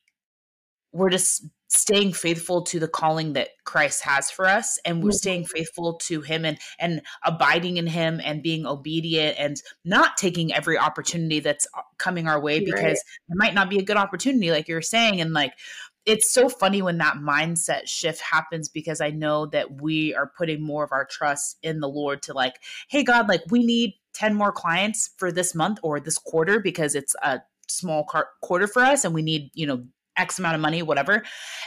we're 0.93 1.11
just 1.11 1.45
staying 1.69 2.13
faithful 2.13 2.63
to 2.63 2.79
the 2.79 2.89
calling 2.89 3.33
that 3.33 3.49
Christ 3.65 4.03
has 4.05 4.31
for 4.31 4.47
us 4.47 4.79
and 4.85 5.03
we're 5.03 5.11
mm-hmm. 5.11 5.17
staying 5.17 5.45
faithful 5.47 5.95
to 5.95 6.21
him 6.21 6.45
and 6.45 6.59
and 6.79 7.03
abiding 7.25 7.77
in 7.77 7.87
him 7.87 8.21
and 8.25 8.43
being 8.43 8.67
obedient 8.67 9.37
and 9.39 9.61
not 9.85 10.17
taking 10.17 10.53
every 10.53 10.79
opportunity 10.79 11.41
that's 11.41 11.67
uh, 11.77 11.83
coming 11.99 12.29
our 12.29 12.41
way 12.41 12.61
because 12.61 12.83
right. 12.83 12.93
it 12.95 13.37
might 13.37 13.55
not 13.55 13.69
be 13.69 13.79
a 13.79 13.83
good 13.83 13.97
opportunity 13.97 14.51
like 14.51 14.69
you're 14.69 14.81
saying 14.83 15.21
and 15.21 15.33
like 15.33 15.53
it's 16.05 16.31
so 16.31 16.49
funny 16.49 16.83
when 16.83 16.99
that 16.99 17.17
mindset 17.17 17.89
shift 17.89 18.21
happens 18.21 18.69
because 18.69 19.01
I 19.01 19.11
know 19.11 19.47
that 19.47 19.83
we 19.83 20.15
are 20.15 20.31
putting 20.39 20.63
more 20.63 20.85
of 20.85 20.93
our 20.93 21.05
trust 21.05 21.59
in 21.65 21.81
the 21.81 21.89
Lord 21.89 22.23
to 22.23 22.33
like 22.33 22.61
hey 22.89 23.03
God 23.03 23.29
like 23.29 23.43
we 23.51 23.65
need 23.65 23.95
10 24.15 24.35
more 24.35 24.53
clients 24.53 25.11
for 25.17 25.33
this 25.33 25.55
month 25.55 25.79
or 25.83 25.99
this 25.99 26.17
quarter 26.17 26.61
because 26.61 26.95
it's 26.95 27.17
a 27.23 27.41
small 27.69 28.05
car- 28.05 28.29
quarter 28.41 28.69
for 28.69 28.83
us 28.83 29.05
and 29.05 29.13
we 29.13 29.23
need 29.23 29.51
you 29.55 29.67
know 29.67 29.85
X 30.17 30.39
amount 30.39 30.55
of 30.55 30.61
money, 30.61 30.83
whatever. 30.83 31.23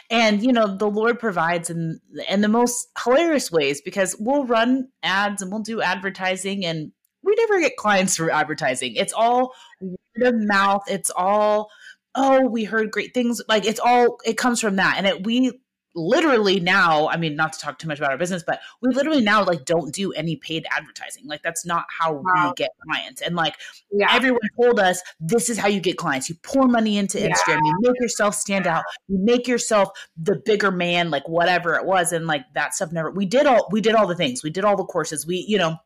And 0.09 0.43
you 0.43 0.51
know, 0.51 0.75
the 0.75 0.89
Lord 0.89 1.19
provides 1.19 1.69
in 1.69 1.99
in 2.29 2.41
the 2.41 2.47
most 2.47 2.87
hilarious 3.03 3.51
ways 3.51 3.81
because 3.81 4.15
we'll 4.19 4.45
run 4.45 4.87
ads 5.03 5.41
and 5.41 5.51
we'll 5.51 5.61
do 5.61 5.81
advertising 5.81 6.65
and 6.65 6.91
we 7.23 7.35
never 7.35 7.59
get 7.59 7.77
clients 7.77 8.15
through 8.15 8.31
advertising. 8.31 8.95
It's 8.95 9.13
all 9.13 9.53
word 9.81 10.33
of 10.33 10.35
mouth. 10.37 10.83
It's 10.87 11.11
all, 11.15 11.69
oh, 12.15 12.47
we 12.47 12.63
heard 12.63 12.91
great 12.91 13.13
things. 13.13 13.41
Like 13.47 13.65
it's 13.65 13.79
all 13.79 14.17
it 14.25 14.37
comes 14.37 14.61
from 14.61 14.77
that. 14.77 14.95
And 14.97 15.05
it 15.05 15.25
we 15.25 15.59
literally 15.95 16.59
now 16.59 17.07
i 17.09 17.17
mean 17.17 17.35
not 17.35 17.51
to 17.53 17.59
talk 17.59 17.79
too 17.79 17.87
much 17.87 17.97
about 17.97 18.11
our 18.11 18.17
business 18.17 18.43
but 18.45 18.59
we 18.81 18.93
literally 18.93 19.21
now 19.21 19.43
like 19.43 19.65
don't 19.65 19.93
do 19.93 20.11
any 20.13 20.35
paid 20.35 20.65
advertising. 20.71 21.25
Like 21.27 21.41
that's 21.41 21.65
not 21.65 21.85
how 21.97 22.13
wow. 22.13 22.47
we 22.47 22.53
get 22.55 22.71
clients. 22.87 23.21
And 23.21 23.35
like 23.35 23.55
yeah. 23.91 24.07
everyone 24.11 24.39
told 24.59 24.79
us 24.79 25.01
this 25.19 25.49
is 25.49 25.57
how 25.57 25.67
you 25.67 25.79
get 25.79 25.97
clients. 25.97 26.29
You 26.29 26.35
pour 26.43 26.67
money 26.67 26.97
into 26.97 27.19
yeah. 27.19 27.29
instagram. 27.29 27.59
You 27.63 27.77
make 27.81 27.99
yourself 27.99 28.35
stand 28.35 28.67
out. 28.67 28.83
You 29.07 29.19
make 29.21 29.47
yourself 29.47 29.89
the 30.17 30.41
bigger 30.45 30.71
man 30.71 31.09
like 31.09 31.27
whatever 31.27 31.75
it 31.75 31.85
was. 31.85 32.11
And 32.11 32.27
like 32.27 32.43
that 32.55 32.73
stuff 32.73 32.91
never 32.91 33.11
we 33.11 33.25
did 33.25 33.45
all 33.45 33.67
we 33.71 33.81
did 33.81 33.95
all 33.95 34.07
the 34.07 34.15
things. 34.15 34.43
We 34.43 34.49
did 34.49 34.63
all 34.63 34.75
the 34.75 34.85
courses. 34.85 35.25
We 35.25 35.45
you 35.47 35.57
know 35.57 35.77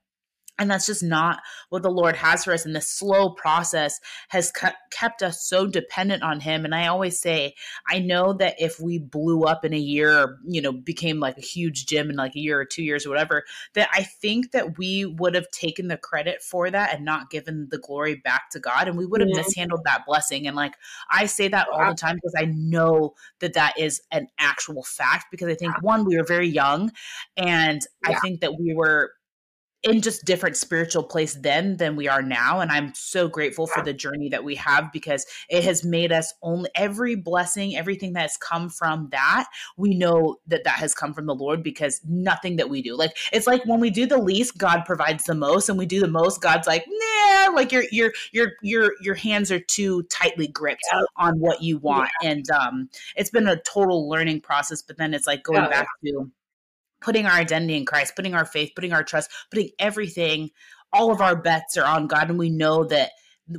and 0.59 0.69
that's 0.69 0.85
just 0.85 1.03
not 1.03 1.39
what 1.69 1.81
the 1.83 1.89
lord 1.89 2.15
has 2.15 2.43
for 2.43 2.53
us. 2.53 2.65
And 2.65 2.75
the 2.75 2.81
slow 2.81 3.31
process 3.31 3.99
has 4.29 4.51
kept 4.91 5.21
us 5.21 5.43
so 5.43 5.67
dependent 5.67 6.23
on 6.23 6.39
him. 6.39 6.65
And 6.65 6.75
i 6.75 6.87
always 6.87 7.19
say 7.19 7.55
i 7.89 7.99
know 7.99 8.33
that 8.33 8.55
if 8.59 8.79
we 8.79 8.99
blew 8.99 9.43
up 9.43 9.65
in 9.65 9.73
a 9.73 9.77
year 9.77 10.17
or 10.17 10.39
you 10.45 10.61
know 10.61 10.71
became 10.71 11.19
like 11.19 11.37
a 11.37 11.41
huge 11.41 11.85
gym 11.85 12.09
in 12.09 12.15
like 12.15 12.35
a 12.35 12.39
year 12.39 12.59
or 12.59 12.65
two 12.65 12.83
years 12.83 13.05
or 13.05 13.09
whatever 13.09 13.43
that 13.73 13.89
i 13.93 14.03
think 14.03 14.51
that 14.51 14.77
we 14.77 15.05
would 15.05 15.35
have 15.35 15.49
taken 15.51 15.87
the 15.87 15.97
credit 15.97 16.41
for 16.41 16.69
that 16.69 16.93
and 16.93 17.05
not 17.05 17.29
given 17.29 17.67
the 17.71 17.77
glory 17.77 18.15
back 18.15 18.49
to 18.51 18.59
god. 18.59 18.87
And 18.87 18.97
we 18.97 19.05
would 19.05 19.21
have 19.21 19.29
yeah. 19.29 19.41
mishandled 19.41 19.81
that 19.85 20.05
blessing. 20.05 20.47
And 20.47 20.55
like 20.55 20.75
i 21.11 21.25
say 21.25 21.47
that 21.49 21.67
all 21.71 21.89
the 21.89 21.95
time 21.95 22.15
because 22.15 22.35
i 22.37 22.45
know 22.45 23.13
that 23.39 23.53
that 23.53 23.73
is 23.77 24.01
an 24.11 24.27
actual 24.39 24.83
fact 24.83 25.25
because 25.31 25.49
i 25.49 25.55
think 25.55 25.73
one 25.81 26.05
we 26.05 26.17
were 26.17 26.25
very 26.25 26.47
young. 26.47 26.91
And 27.37 27.85
yeah. 28.07 28.15
i 28.15 28.19
think 28.19 28.41
that 28.41 28.59
we 28.59 28.73
were 28.73 29.11
in 29.83 30.01
just 30.01 30.25
different 30.25 30.55
spiritual 30.55 31.03
place 31.03 31.35
then 31.35 31.77
than 31.77 31.95
we 31.95 32.07
are 32.07 32.21
now 32.21 32.59
and 32.59 32.71
i'm 32.71 32.93
so 32.93 33.27
grateful 33.27 33.67
for 33.67 33.83
the 33.83 33.93
journey 33.93 34.29
that 34.29 34.43
we 34.43 34.55
have 34.55 34.91
because 34.91 35.25
it 35.49 35.63
has 35.63 35.83
made 35.83 36.11
us 36.11 36.33
only 36.41 36.69
every 36.75 37.15
blessing 37.15 37.75
everything 37.75 38.13
that's 38.13 38.37
come 38.37 38.69
from 38.69 39.09
that 39.11 39.45
we 39.77 39.93
know 39.93 40.37
that 40.47 40.63
that 40.63 40.77
has 40.77 40.93
come 40.93 41.13
from 41.13 41.25
the 41.25 41.35
lord 41.35 41.61
because 41.61 42.01
nothing 42.07 42.55
that 42.55 42.69
we 42.69 42.81
do 42.81 42.95
like 42.95 43.15
it's 43.31 43.47
like 43.47 43.63
when 43.65 43.79
we 43.79 43.89
do 43.89 44.05
the 44.05 44.17
least 44.17 44.57
god 44.57 44.83
provides 44.85 45.25
the 45.25 45.35
most 45.35 45.69
and 45.69 45.77
we 45.77 45.85
do 45.85 45.99
the 45.99 46.07
most 46.07 46.41
god's 46.41 46.67
like 46.67 46.85
nah 46.87 47.51
like 47.53 47.71
your 47.71 47.83
your 47.91 48.11
your 48.31 48.51
your 48.61 48.93
your 49.01 49.15
hands 49.15 49.51
are 49.51 49.59
too 49.59 50.03
tightly 50.03 50.47
gripped 50.47 50.83
yeah. 50.93 51.01
on 51.17 51.39
what 51.39 51.61
you 51.61 51.77
want 51.77 52.09
yeah. 52.21 52.31
and 52.31 52.49
um 52.51 52.89
it's 53.15 53.29
been 53.29 53.47
a 53.47 53.59
total 53.61 54.09
learning 54.09 54.39
process 54.39 54.81
but 54.81 54.97
then 54.97 55.13
it's 55.13 55.27
like 55.27 55.43
going 55.43 55.69
back 55.69 55.87
to 56.03 56.31
putting 57.03 57.25
our 57.25 57.33
identity 57.33 57.75
in 57.75 57.85
Christ, 57.85 58.15
putting 58.15 58.33
our 58.33 58.45
faith, 58.45 58.71
putting 58.73 58.93
our 58.93 59.03
trust, 59.03 59.29
putting 59.51 59.69
everything, 59.77 60.49
all 60.91 61.11
of 61.11 61.21
our 61.21 61.35
bets 61.35 61.75
are 61.77 61.85
on 61.85 62.07
God, 62.07 62.29
and 62.29 62.39
we 62.39 62.49
know 62.49 62.85
that 62.85 63.11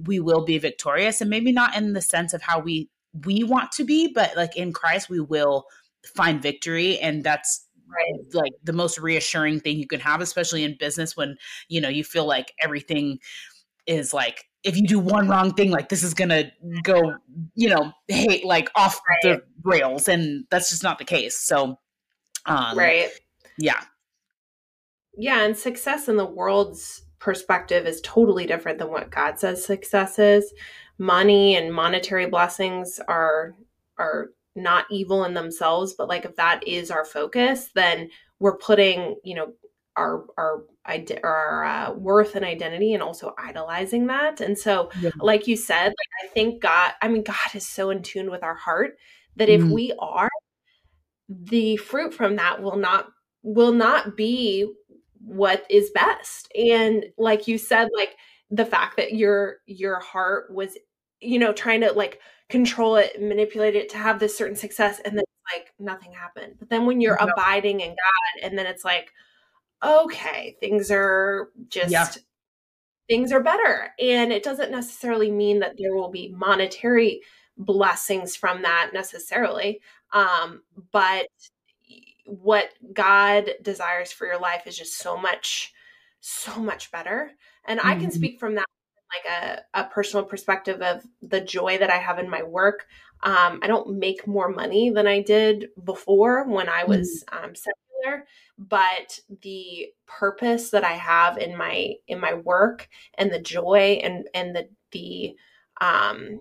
we 0.05 0.19
will 0.19 0.45
be 0.45 0.59
victorious. 0.59 1.21
And 1.21 1.29
maybe 1.29 1.53
not 1.53 1.77
in 1.77 1.93
the 1.93 2.01
sense 2.01 2.33
of 2.33 2.43
how 2.43 2.59
we 2.61 2.89
we 3.25 3.45
want 3.45 3.71
to 3.73 3.85
be, 3.85 4.11
but 4.13 4.37
like 4.37 4.57
in 4.57 4.73
Christ, 4.73 5.09
we 5.09 5.21
will 5.21 5.67
find 6.17 6.43
victory, 6.43 6.99
and 6.99 7.23
that's 7.23 7.67
right. 7.87 8.35
like 8.35 8.53
the 8.63 8.73
most 8.73 8.99
reassuring 8.99 9.61
thing 9.61 9.79
you 9.79 9.87
can 9.87 10.01
have, 10.01 10.21
especially 10.21 10.65
in 10.65 10.77
business 10.79 11.17
when 11.17 11.37
you 11.69 11.81
know 11.81 11.89
you 11.89 12.03
feel 12.03 12.27
like 12.27 12.53
everything 12.63 13.19
is 13.87 14.15
like 14.15 14.45
if 14.63 14.77
you 14.77 14.87
do 14.87 14.99
one 14.99 15.29
wrong 15.29 15.53
thing, 15.53 15.71
like 15.71 15.91
this 15.91 16.03
is 16.03 16.15
gonna 16.15 16.51
go, 16.83 17.17
you 17.55 17.69
know, 17.69 17.93
hate 18.09 18.47
like 18.47 18.71
off 18.75 18.99
right. 19.09 19.35
the 19.35 19.43
rails, 19.63 20.09
and 20.09 20.45
that's 20.51 20.71
just 20.71 20.83
not 20.83 20.99
the 20.99 21.05
case. 21.05 21.37
So, 21.37 21.79
um, 22.47 22.79
right 22.79 23.11
yeah. 23.59 23.83
Yeah, 25.17 25.45
and 25.45 25.57
success 25.57 26.09
in 26.09 26.17
the 26.17 26.27
world's 26.27 27.03
perspective 27.21 27.87
is 27.87 28.01
totally 28.03 28.47
different 28.47 28.79
than 28.79 28.91
what 28.91 29.11
God 29.11 29.39
says 29.39 29.65
success 29.65 30.19
is. 30.19 30.53
Money 30.99 31.57
and 31.57 31.73
monetary 31.73 32.27
blessings 32.27 33.01
are 33.09 33.55
are 33.99 34.31
not 34.57 34.87
evil 34.91 35.25
in 35.25 35.35
themselves, 35.35 35.95
but 35.95 36.09
like 36.09 36.25
if 36.25 36.37
that 36.37 36.67
is 36.67 36.91
our 36.91 37.05
focus, 37.05 37.71
then 37.75 38.11
we're 38.39 38.59
putting, 38.59 39.17
you 39.25 39.35
know, 39.35 39.53
our 39.97 40.25
our 40.37 40.65
our 41.23 41.65
uh, 41.65 41.93
worth 41.93 42.35
and 42.35 42.45
identity 42.45 42.95
and 42.95 43.03
also 43.03 43.35
idolizing 43.39 44.07
that. 44.09 44.41
And 44.41 44.59
so, 44.59 44.91
yeah. 45.01 45.11
like 45.19 45.47
you 45.47 45.57
said, 45.57 45.87
like 45.87 46.25
I 46.25 46.27
think 46.29 46.63
God, 46.63 46.93
I 47.01 47.09
mean, 47.09 47.23
God 47.23 47.55
is 47.55 47.67
so 47.67 47.91
in 47.91 48.03
tune 48.03 48.31
with 48.31 48.43
our 48.43 48.55
heart 48.55 48.97
that 49.37 49.49
if 49.49 49.63
mm. 49.63 49.71
we 49.71 49.93
are, 49.99 50.31
the 51.29 51.77
fruit 51.79 52.13
from 52.13 52.37
that 52.37 52.63
will 52.63 52.77
not 52.77 53.09
will 53.45 53.73
not 53.73 54.17
be 54.17 54.67
what 55.21 55.65
is 55.71 55.91
best 55.91 56.51
and 56.55 57.05
like 57.17 57.47
you 57.47 57.57
said 57.57 57.89
like 57.97 58.17
the 58.51 58.65
fact 58.65 58.97
that 58.97 59.15
your 59.15 59.59
your 59.67 60.01
heart 60.01 60.53
was 60.53 60.77
you 61.21 61.39
know 61.39 61.53
trying 61.53 61.81
to 61.81 61.93
like 61.93 62.21
control 62.49 62.97
it 62.97 63.21
manipulate 63.21 63.77
it 63.77 63.89
to 63.89 63.97
have 63.97 64.19
this 64.19 64.37
certain 64.37 64.57
success 64.57 65.01
and 65.05 65.17
then 65.17 65.25
like 65.55 65.73
nothing 65.79 66.13
happened 66.13 66.55
but 66.59 66.69
then 66.69 66.87
when 66.87 67.01
you're 67.01 67.19
no. 67.21 67.31
abiding 67.33 67.81
in 67.81 67.91
god 67.91 68.43
and 68.43 68.59
then 68.59 68.67
it's 68.67 68.85
like 68.85 69.13
okay 69.83 70.57
things 70.61 70.91
are 70.91 71.51
just 71.69 71.91
yeah. 71.91 72.07
things 73.09 73.31
are 73.31 73.43
better 73.43 73.91
and 73.99 74.33
it 74.33 74.43
doesn't 74.43 74.71
necessarily 74.71 75.31
mean 75.31 75.59
that 75.59 75.75
there 75.79 75.95
will 75.95 76.11
be 76.11 76.35
monetary 76.37 77.21
blessings 77.57 78.37
from 78.37 78.63
that 78.63 78.91
necessarily 78.93 79.81
um 80.13 80.63
but 80.93 81.27
what 82.27 82.71
God 82.93 83.51
desires 83.63 84.13
for 84.13 84.27
your 84.27 84.39
life 84.39 84.67
is 84.67 84.77
just 84.77 84.99
so 84.99 85.17
much, 85.17 85.73
so 86.21 86.59
much 86.59 86.91
better. 86.91 87.31
And 87.67 87.79
mm-hmm. 87.79 87.89
I 87.89 87.95
can 87.95 88.05
mm-hmm. 88.05 88.11
speak 88.11 88.41
from 88.41 88.55
that 88.57 88.67
like 89.15 89.33
a, 89.33 89.81
a 89.81 89.85
personal 89.85 90.25
perspective 90.25 90.83
of 90.83 91.05
the 91.23 91.41
joy 91.41 91.79
that 91.79 91.91
I 91.91 91.99
have 91.99 92.19
in 92.19 92.29
my 92.29 92.43
work. 92.43 92.87
Um, 93.23 93.61
I 93.63 93.67
don't 93.67 93.99
make 93.99 94.27
more 94.27 94.49
money 94.49 94.91
than 94.91 95.07
I 95.07 95.23
did 95.23 95.69
before 95.85 96.49
when 96.49 96.69
I 96.69 96.85
was 96.85 97.25
mm-hmm. 97.31 97.45
um, 97.45 97.55
secular, 97.55 98.27
but 98.59 99.19
the 99.43 99.89
purpose 100.07 100.71
that 100.71 100.85
I 100.85 100.93
have 100.93 101.39
in 101.39 101.57
my 101.57 101.95
in 102.09 102.21
my 102.21 102.35
work 102.35 102.89
and 103.17 103.33
the 103.33 103.41
joy 103.41 104.01
and 104.03 104.29
and 104.35 104.55
the 104.55 104.69
the 104.93 105.37
um, 105.81 106.41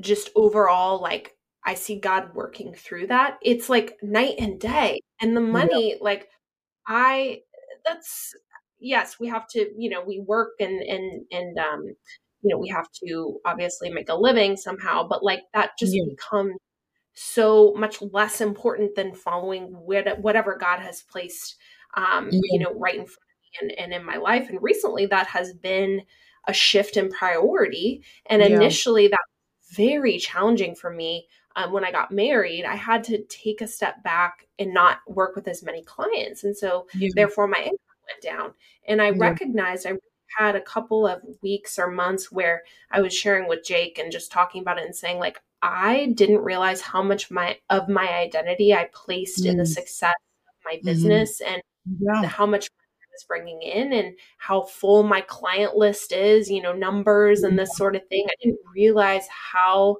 just 0.00 0.30
overall 0.34 1.00
like 1.00 1.36
I 1.64 1.74
see 1.74 1.98
God 1.98 2.34
working 2.34 2.74
through 2.74 3.08
that. 3.08 3.38
It's 3.42 3.68
like 3.68 3.98
night 4.02 4.36
and 4.38 4.58
day. 4.58 5.00
And 5.20 5.36
the 5.36 5.40
money, 5.40 5.96
like 6.00 6.28
I 6.86 7.40
that's 7.84 8.34
yes, 8.78 9.20
we 9.20 9.28
have 9.28 9.46
to, 9.48 9.70
you 9.76 9.90
know, 9.90 10.02
we 10.02 10.20
work 10.20 10.52
and 10.60 10.80
and 10.82 11.24
and 11.30 11.58
um, 11.58 11.84
you 12.42 12.50
know, 12.50 12.58
we 12.58 12.68
have 12.68 12.90
to 13.04 13.38
obviously 13.44 13.90
make 13.90 14.08
a 14.08 14.14
living 14.14 14.56
somehow, 14.56 15.06
but 15.06 15.22
like 15.22 15.40
that 15.54 15.72
just 15.78 15.94
yeah. 15.94 16.04
becomes 16.08 16.56
so 17.12 17.74
much 17.76 18.00
less 18.00 18.40
important 18.40 18.94
than 18.94 19.14
following 19.14 19.64
whatever 19.64 20.56
God 20.58 20.80
has 20.80 21.02
placed, 21.02 21.56
um, 21.96 22.28
yeah. 22.30 22.40
you 22.44 22.58
know, 22.60 22.72
right 22.74 22.94
in 22.94 23.04
front 23.04 23.08
of 23.08 23.68
me 23.68 23.74
and, 23.78 23.78
and 23.78 23.92
in 23.92 24.04
my 24.04 24.16
life. 24.16 24.48
And 24.48 24.62
recently, 24.62 25.06
that 25.06 25.26
has 25.26 25.52
been 25.52 26.02
a 26.48 26.52
shift 26.52 26.96
in 26.96 27.10
priority. 27.10 28.02
And 28.26 28.40
yeah. 28.40 28.48
initially, 28.48 29.08
that 29.08 29.20
very 29.72 30.18
challenging 30.18 30.74
for 30.74 30.90
me. 30.90 31.26
Um, 31.56 31.72
when 31.72 31.84
I 31.84 31.90
got 31.90 32.12
married, 32.12 32.64
I 32.64 32.76
had 32.76 33.02
to 33.04 33.24
take 33.24 33.60
a 33.60 33.66
step 33.66 34.02
back 34.04 34.46
and 34.58 34.72
not 34.72 34.98
work 35.08 35.34
with 35.34 35.48
as 35.48 35.62
many 35.62 35.82
clients. 35.82 36.44
And 36.44 36.56
so, 36.56 36.86
yeah. 36.94 37.08
therefore, 37.14 37.48
my 37.48 37.58
income 37.58 37.78
went 38.08 38.22
down. 38.22 38.54
And 38.86 39.02
I 39.02 39.10
recognized 39.10 39.86
I 39.86 39.94
had 40.38 40.54
a 40.54 40.60
couple 40.60 41.06
of 41.06 41.22
weeks 41.42 41.78
or 41.78 41.90
months 41.90 42.30
where 42.30 42.62
I 42.90 43.00
was 43.00 43.12
sharing 43.12 43.48
with 43.48 43.64
Jake 43.64 43.98
and 43.98 44.12
just 44.12 44.30
talking 44.30 44.62
about 44.62 44.78
it 44.78 44.84
and 44.84 44.94
saying, 44.94 45.18
like, 45.18 45.40
I 45.62 46.12
didn't 46.14 46.38
realize 46.38 46.80
how 46.80 47.02
much 47.02 47.30
my 47.30 47.58
of 47.68 47.88
my 47.88 48.08
identity 48.08 48.72
I 48.72 48.88
placed 48.92 49.44
mm. 49.44 49.50
in 49.50 49.56
the 49.56 49.64
mm. 49.64 49.68
success 49.68 50.14
of 50.48 50.54
my 50.64 50.76
mm-hmm. 50.76 50.86
business 50.86 51.40
mm-hmm. 51.42 51.54
and 51.54 51.62
yeah. 52.00 52.28
how 52.28 52.46
much 52.46 52.66
I 52.66 53.06
was 53.12 53.24
bringing 53.28 53.60
in 53.62 53.92
and 53.92 54.14
how 54.38 54.62
full 54.62 55.02
my 55.02 55.20
client 55.20 55.76
list 55.76 56.12
is, 56.12 56.50
you 56.50 56.62
know, 56.62 56.72
numbers 56.72 57.42
and 57.42 57.58
this 57.58 57.76
sort 57.76 57.96
of 57.96 58.06
thing. 58.08 58.26
I 58.28 58.34
didn't 58.42 58.60
realize 58.74 59.26
how 59.28 59.98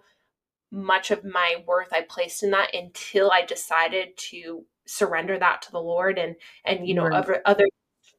much 0.71 1.11
of 1.11 1.25
my 1.25 1.63
worth 1.67 1.93
I 1.93 2.03
placed 2.03 2.43
in 2.43 2.51
that 2.51 2.75
until 2.75 3.31
I 3.31 3.45
decided 3.45 4.17
to 4.17 4.65
surrender 4.87 5.39
that 5.39 5.63
to 5.63 5.73
the 5.73 5.81
Lord 5.81 6.19
and 6.19 6.37
and 6.65 6.87
you 6.87 6.95
know 6.95 7.05
right. 7.05 7.13
other 7.13 7.43
other 7.45 7.65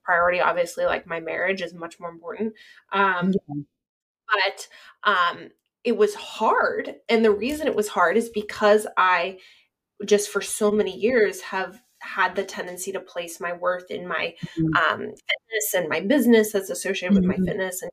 priority 0.04 0.40
obviously 0.40 0.86
like 0.86 1.06
my 1.06 1.20
marriage 1.20 1.62
is 1.62 1.74
much 1.74 2.00
more 2.00 2.10
important 2.10 2.54
um 2.92 3.34
yeah. 3.34 3.64
but 4.28 4.68
um 5.04 5.50
it 5.84 5.98
was 5.98 6.16
hard. 6.16 6.96
And 7.10 7.26
the 7.26 7.32
reason 7.32 7.68
it 7.68 7.76
was 7.76 7.88
hard 7.88 8.18
is 8.18 8.30
because 8.30 8.86
I 8.98 9.40
just 10.06 10.30
for 10.30 10.42
so 10.42 10.72
many 10.72 10.98
years 10.98 11.42
have 11.42 11.82
had 12.00 12.36
the 12.36 12.44
tendency 12.44 12.92
to 12.92 13.00
place 13.00 13.40
my 13.40 13.54
worth 13.54 13.92
in 13.92 14.08
my 14.08 14.34
mm-hmm. 14.58 14.76
um, 14.76 15.00
fitness 15.00 15.74
and 15.76 15.88
my 15.88 16.02
business 16.02 16.52
that's 16.52 16.70
associated 16.70 17.16
mm-hmm. 17.16 17.28
with 17.28 17.30
my 17.30 17.36
mm-hmm. 17.36 17.46
fitness 17.46 17.82
and 17.82 17.92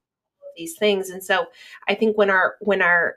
these 0.56 0.76
things. 0.78 1.10
And 1.10 1.22
so 1.22 1.46
I 1.88 1.94
think 1.94 2.16
when 2.16 2.30
our 2.30 2.56
when 2.60 2.82
our 2.82 3.16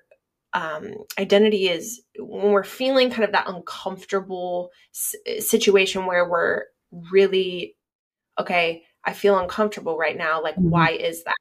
um, 0.53 0.93
identity 1.17 1.69
is 1.69 2.01
when 2.17 2.51
we're 2.51 2.63
feeling 2.63 3.09
kind 3.09 3.23
of 3.23 3.31
that 3.31 3.49
uncomfortable 3.49 4.69
s- 4.93 5.15
situation 5.47 6.05
where 6.05 6.29
we're 6.29 6.63
really 7.11 7.75
okay, 8.39 8.83
I 9.05 9.13
feel 9.13 9.37
uncomfortable 9.37 9.97
right 9.97 10.17
now. 10.17 10.41
Like, 10.41 10.55
mm-hmm. 10.55 10.69
why 10.69 10.91
is 10.91 11.23
that? 11.23 11.35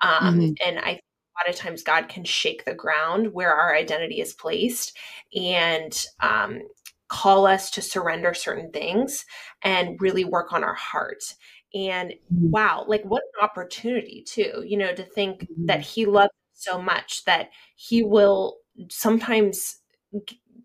Um, 0.00 0.40
mm-hmm. 0.40 0.52
And 0.66 0.78
I 0.78 1.00
lot 1.38 1.52
of 1.52 1.56
times 1.56 1.82
God 1.82 2.08
can 2.08 2.24
shake 2.24 2.64
the 2.64 2.74
ground 2.74 3.32
where 3.32 3.54
our 3.54 3.74
identity 3.74 4.20
is 4.20 4.34
placed 4.34 4.96
and 5.34 6.04
um, 6.20 6.60
call 7.08 7.46
us 7.46 7.70
to 7.70 7.82
surrender 7.82 8.34
certain 8.34 8.70
things 8.70 9.24
and 9.62 10.00
really 10.00 10.24
work 10.24 10.52
on 10.52 10.64
our 10.64 10.74
heart. 10.74 11.22
And 11.74 12.10
mm-hmm. 12.10 12.50
wow, 12.50 12.84
like 12.86 13.04
what 13.04 13.22
an 13.34 13.44
opportunity, 13.44 14.24
too, 14.26 14.64
you 14.66 14.76
know, 14.76 14.92
to 14.92 15.02
think 15.02 15.42
mm-hmm. 15.42 15.66
that 15.66 15.80
He 15.80 16.06
loves 16.06 16.30
so 16.58 16.80
much 16.80 17.24
that 17.24 17.50
He 17.76 18.02
will 18.02 18.58
sometimes 18.88 19.78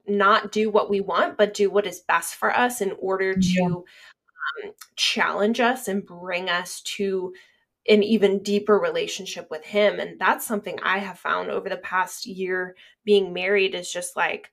not 0.08 0.52
do 0.52 0.70
what 0.70 0.90
we 0.90 1.02
want, 1.02 1.38
but 1.38 1.54
do 1.54 1.70
what 1.70 1.88
is 1.88 2.02
best 2.02 2.36
for 2.36 2.56
us 2.56 2.82
in 2.82 2.94
order 3.00 3.34
to 3.34 3.42
yeah. 3.42 3.66
um, 3.68 4.74
challenge 4.96 5.60
us 5.60 5.88
and 5.88 6.06
bring 6.06 6.50
us 6.50 6.82
to 6.82 7.34
an 7.88 8.02
even 8.02 8.42
deeper 8.42 8.80
relationship 8.80 9.50
with 9.52 9.64
him 9.66 10.00
and 10.00 10.18
that's 10.20 10.46
something 10.46 10.80
i 10.84 11.00
have 11.00 11.20
found 11.20 11.52
over 11.52 11.68
the 11.68 11.78
past 11.78 12.26
year 12.26 12.76
being 13.04 13.34
married 13.34 13.76
is 13.76 13.92
just 13.92 14.16
like 14.16 14.50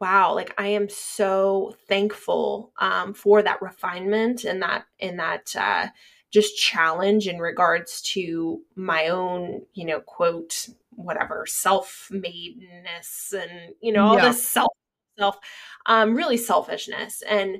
wow 0.00 0.34
like 0.34 0.52
i 0.58 0.66
am 0.66 0.88
so 0.88 1.76
thankful 1.86 2.72
um, 2.78 3.14
for 3.14 3.40
that 3.42 3.62
refinement 3.62 4.44
and 4.44 4.62
that 4.62 4.84
in 4.98 5.16
that 5.16 5.54
uh, 5.56 5.86
just 6.32 6.58
challenge 6.58 7.28
in 7.28 7.38
regards 7.38 8.02
to 8.02 8.60
my 8.74 9.08
own 9.08 9.62
you 9.74 9.84
know 9.84 10.00
quote 10.00 10.68
whatever 10.94 11.44
self-madeness 11.46 13.32
and 13.32 13.74
you 13.80 13.92
know 13.92 14.04
all 14.04 14.16
yeah. 14.16 14.28
this 14.28 14.46
self 14.46 14.72
self 15.18 15.38
um 15.86 16.14
really 16.14 16.36
selfishness 16.36 17.22
and 17.28 17.58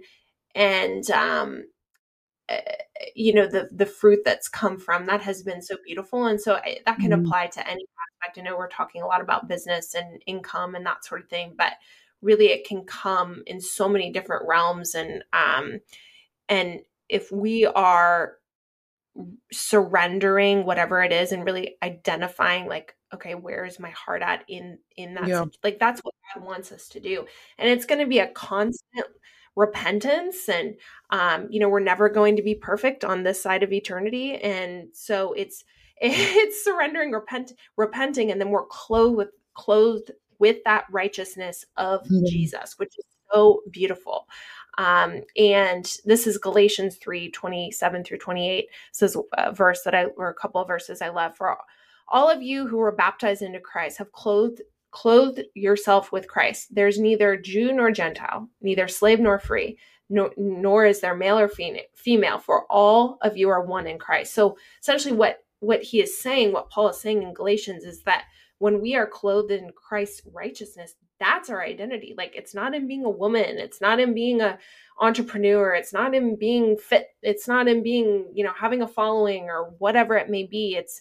and 0.55 1.11
um 1.11 1.65
you 3.15 3.33
know 3.33 3.47
the 3.47 3.69
the 3.73 3.87
fruit 3.87 4.21
that's 4.25 4.49
come 4.49 4.79
from 4.79 5.07
that 5.07 5.21
has 5.23 5.43
been 5.43 5.63
so 5.63 5.77
beautiful 5.85 6.27
and 6.27 6.41
so 6.41 6.55
I, 6.57 6.79
that 6.87 6.99
can 6.99 7.11
mm-hmm. 7.11 7.25
apply 7.25 7.47
to 7.49 7.69
any 7.69 7.85
aspect 8.23 8.39
i 8.39 8.43
know 8.43 8.57
we're 8.57 8.69
talking 8.69 9.03
a 9.03 9.07
lot 9.07 9.21
about 9.21 9.49
business 9.49 9.95
and 9.95 10.23
income 10.27 10.75
and 10.75 10.85
that 10.87 11.05
sort 11.05 11.23
of 11.23 11.29
thing 11.29 11.55
but 11.57 11.75
really 12.21 12.47
it 12.47 12.67
can 12.67 12.85
come 12.85 13.43
in 13.47 13.61
so 13.61 13.89
many 13.89 14.13
different 14.13 14.47
realms 14.47 14.95
and 14.95 15.25
um 15.33 15.81
and 16.49 16.81
if 17.09 17.31
we 17.31 17.67
are 17.67 18.35
surrendering 19.53 20.65
whatever 20.65 21.03
it 21.03 21.13
is 21.13 21.33
and 21.33 21.45
really 21.45 21.77
identifying 21.83 22.67
like 22.67 22.95
okay 23.13 23.35
where 23.35 23.65
is 23.65 23.79
my 23.79 23.91
heart 23.91 24.23
at 24.23 24.45
in 24.49 24.79
in 24.97 25.15
that 25.15 25.27
yeah. 25.27 25.45
like 25.63 25.79
that's 25.79 26.01
what 26.03 26.15
god 26.35 26.45
wants 26.45 26.73
us 26.73 26.89
to 26.89 27.01
do 27.01 27.25
and 27.59 27.69
it's 27.69 27.87
going 27.87 28.01
to 28.01 28.07
be 28.07 28.19
a 28.19 28.29
constant 28.29 29.07
repentance 29.57 30.49
and 30.49 30.77
um, 31.11 31.47
you 31.51 31.61
know 31.61 31.69
we're 31.69 31.81
never 31.81 32.09
going 32.09 32.37
to 32.37 32.43
be 32.43 32.55
perfect 32.55 33.05
on 33.05 33.23
this 33.23 33.43
side 33.43 33.63
of 33.63 33.73
eternity 33.73 34.37
and 34.37 34.89
so 34.93 35.33
it's 35.35 35.65
it's 36.01 36.65
surrendering 36.65 37.13
repent 37.13 37.53
repenting 37.77 38.31
and 38.31 38.41
then 38.41 38.51
we're 38.51 38.67
clothed 38.67 39.17
with 39.17 39.29
clothed 39.55 40.11
with 40.39 40.57
that 40.65 40.85
righteousness 40.91 41.67
of 41.77 42.03
mm-hmm. 42.05 42.25
jesus 42.27 42.79
which 42.79 42.95
is 42.99 43.05
so 43.33 43.61
beautiful 43.71 44.27
um, 44.79 45.21
and 45.37 45.99
this 46.07 46.27
is 46.27 46.39
galatians 46.39 46.97
3 46.97 47.31
27 47.31 48.05
through 48.05 48.19
28 48.19 48.67
this 48.91 49.11
is 49.11 49.17
a 49.35 49.53
verse 49.53 49.83
that 49.83 49.95
i 49.95 50.05
or 50.05 50.31
a 50.31 50.35
couple 50.35 50.63
of 50.63 50.67
verses 50.67 51.03
i 51.03 51.11
love 51.11 51.37
for 51.37 51.51
all 51.51 51.65
of 52.31 52.43
you 52.43 52.67
who 52.67 52.77
were 52.77 52.93
baptized 52.93 53.43
into 53.43 53.61
christ 53.61 53.99
have 53.99 54.13
clothed 54.13 54.61
Clothe 54.93 55.39
yourself 55.55 56.13
with 56.13 56.29
Christ. 56.29 56.75
There's 56.75 57.01
neither 57.01 57.37
Jew 57.39 57.73
nor 57.73 57.91
Gentile, 57.91 58.49
neither 58.61 58.89
slave 58.89 59.21
nor 59.21 59.39
free, 59.39 59.79
nor, 60.11 60.33
nor 60.37 60.85
is 60.85 61.01
there 61.01 61.17
male 61.17 61.39
or 61.39 61.51
female, 61.95 62.39
for 62.39 62.67
all 62.71 63.17
of 63.23 63.35
you 63.35 63.49
are 63.49 63.65
one 63.65 63.87
in 63.87 63.99
Christ. 63.99 64.35
So 64.35 64.59
essentially, 64.81 65.15
what 65.15 65.39
what 65.61 65.83
he 65.83 66.03
is 66.03 66.19
saying, 66.19 66.53
what 66.53 66.69
Paul 66.69 66.91
is 66.91 67.01
saying 67.01 67.23
in 67.23 67.33
Galatians, 67.33 67.85
is 67.85 68.03
that 68.03 68.25
when 68.59 68.83
we 68.83 68.95
are 68.95 69.07
clothed 69.07 69.51
in 69.51 69.71
Christ's 69.75 70.23
righteousness, 70.31 70.95
that's 71.19 71.49
our 71.49 71.63
identity. 71.63 72.15
Like 72.19 72.37
it's 72.37 72.55
not 72.55 72.75
in 72.75 72.87
being 72.87 73.07
a 73.07 73.11
woman, 73.11 73.57
it's 73.59 73.81
not 73.81 73.99
in 73.99 74.13
being 74.13 74.43
a 74.43 74.59
entrepreneur, 75.01 75.73
it's 75.73 75.95
not 75.95 76.15
in 76.15 76.37
being 76.37 76.77
fit, 76.77 77.07
it's 77.23 77.49
not 77.49 77.67
in 77.67 77.83
being, 77.83 78.31
you 78.35 78.45
know, 78.45 78.53
having 78.55 78.83
a 78.83 78.89
following 78.89 79.45
or 79.45 79.75
whatever 79.79 80.17
it 80.17 80.29
may 80.29 80.45
be. 80.45 80.77
It's 80.77 81.01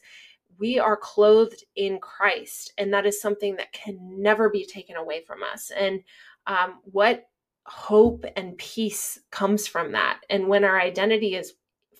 we 0.61 0.77
are 0.77 0.95
clothed 0.95 1.65
in 1.75 1.99
Christ, 1.99 2.71
and 2.77 2.93
that 2.93 3.07
is 3.07 3.19
something 3.19 3.55
that 3.55 3.73
can 3.73 3.97
never 4.21 4.47
be 4.47 4.63
taken 4.63 4.95
away 4.95 5.23
from 5.25 5.39
us. 5.41 5.71
And 5.75 6.01
um, 6.45 6.79
what 6.83 7.25
hope 7.65 8.25
and 8.35 8.57
peace 8.59 9.19
comes 9.31 9.67
from 9.67 9.91
that. 9.93 10.21
And 10.29 10.47
when 10.47 10.63
our 10.63 10.79
identity 10.79 11.35
is 11.35 11.53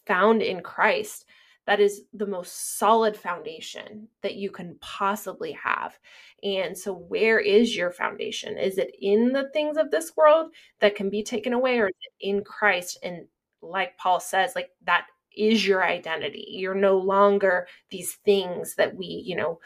found 0.06 0.44
in 0.44 0.62
Christ, 0.62 1.26
that 1.66 1.80
is 1.80 2.04
the 2.14 2.28
most 2.28 2.78
solid 2.78 3.18
foundation 3.18 4.08
that 4.22 4.36
you 4.36 4.52
can 4.52 4.78
possibly 4.80 5.52
have. 5.54 5.98
And 6.44 6.78
so, 6.78 6.94
where 6.94 7.40
is 7.40 7.76
your 7.76 7.92
foundation? 7.92 8.58
Is 8.58 8.78
it 8.78 8.96
in 9.02 9.32
the 9.32 9.50
things 9.54 9.78
of 9.78 9.90
this 9.90 10.12
world 10.16 10.52
that 10.82 10.96
can 10.96 11.10
be 11.10 11.24
taken 11.24 11.54
away, 11.54 11.80
or 11.80 11.88
is 11.88 11.96
it 12.02 12.28
in 12.28 12.44
Christ? 12.44 13.00
And 13.04 13.26
like 13.62 13.98
Paul 13.98 14.20
says, 14.20 14.54
like 14.56 14.70
that 14.86 15.06
is 15.36 15.66
your 15.66 15.84
identity. 15.84 16.46
You're 16.50 16.76
no 16.76 16.98
longer 16.98 17.68
these 17.90 18.16
things 18.26 18.76
that 18.76 18.96
we, 18.96 19.06
you 19.06 19.36
know, 19.36 19.60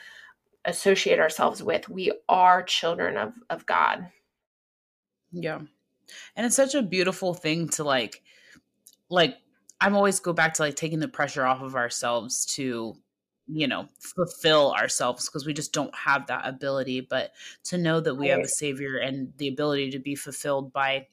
associate 0.66 1.20
ourselves 1.20 1.62
with. 1.62 1.90
We 1.90 2.12
are 2.30 2.64
children 2.64 3.18
of 3.18 3.34
of 3.50 3.66
God. 3.66 4.10
Yeah. 5.32 5.60
And 6.36 6.46
it's 6.46 6.56
such 6.56 6.76
a 6.76 6.84
beautiful 6.84 7.34
thing 7.34 7.70
to 7.70 7.84
like 7.84 8.22
like 9.10 9.38
I'm 9.82 9.96
always 9.96 10.20
go 10.20 10.34
back 10.34 10.54
to 10.56 10.62
like 10.62 10.76
taking 10.76 11.00
the 11.00 11.08
pressure 11.08 11.46
off 11.46 11.62
of 11.62 11.76
ourselves 11.76 12.46
to 12.56 12.96
you 13.48 13.68
know 13.68 13.88
fulfill 14.00 14.74
ourselves 14.74 15.28
because 15.28 15.46
we 15.46 15.54
just 15.54 15.72
don't 15.72 15.94
have 15.96 16.26
that 16.28 16.48
ability 16.48 17.00
but 17.00 17.32
to 17.64 17.78
know 17.78 18.00
that 18.00 18.16
we 18.16 18.28
have 18.28 18.40
a 18.40 18.48
savior 18.48 18.98
and 18.98 19.32
the 19.38 19.48
ability 19.48 19.92
to 19.92 20.00
be 20.00 20.16
fulfilled 20.16 20.74
by 20.74 21.06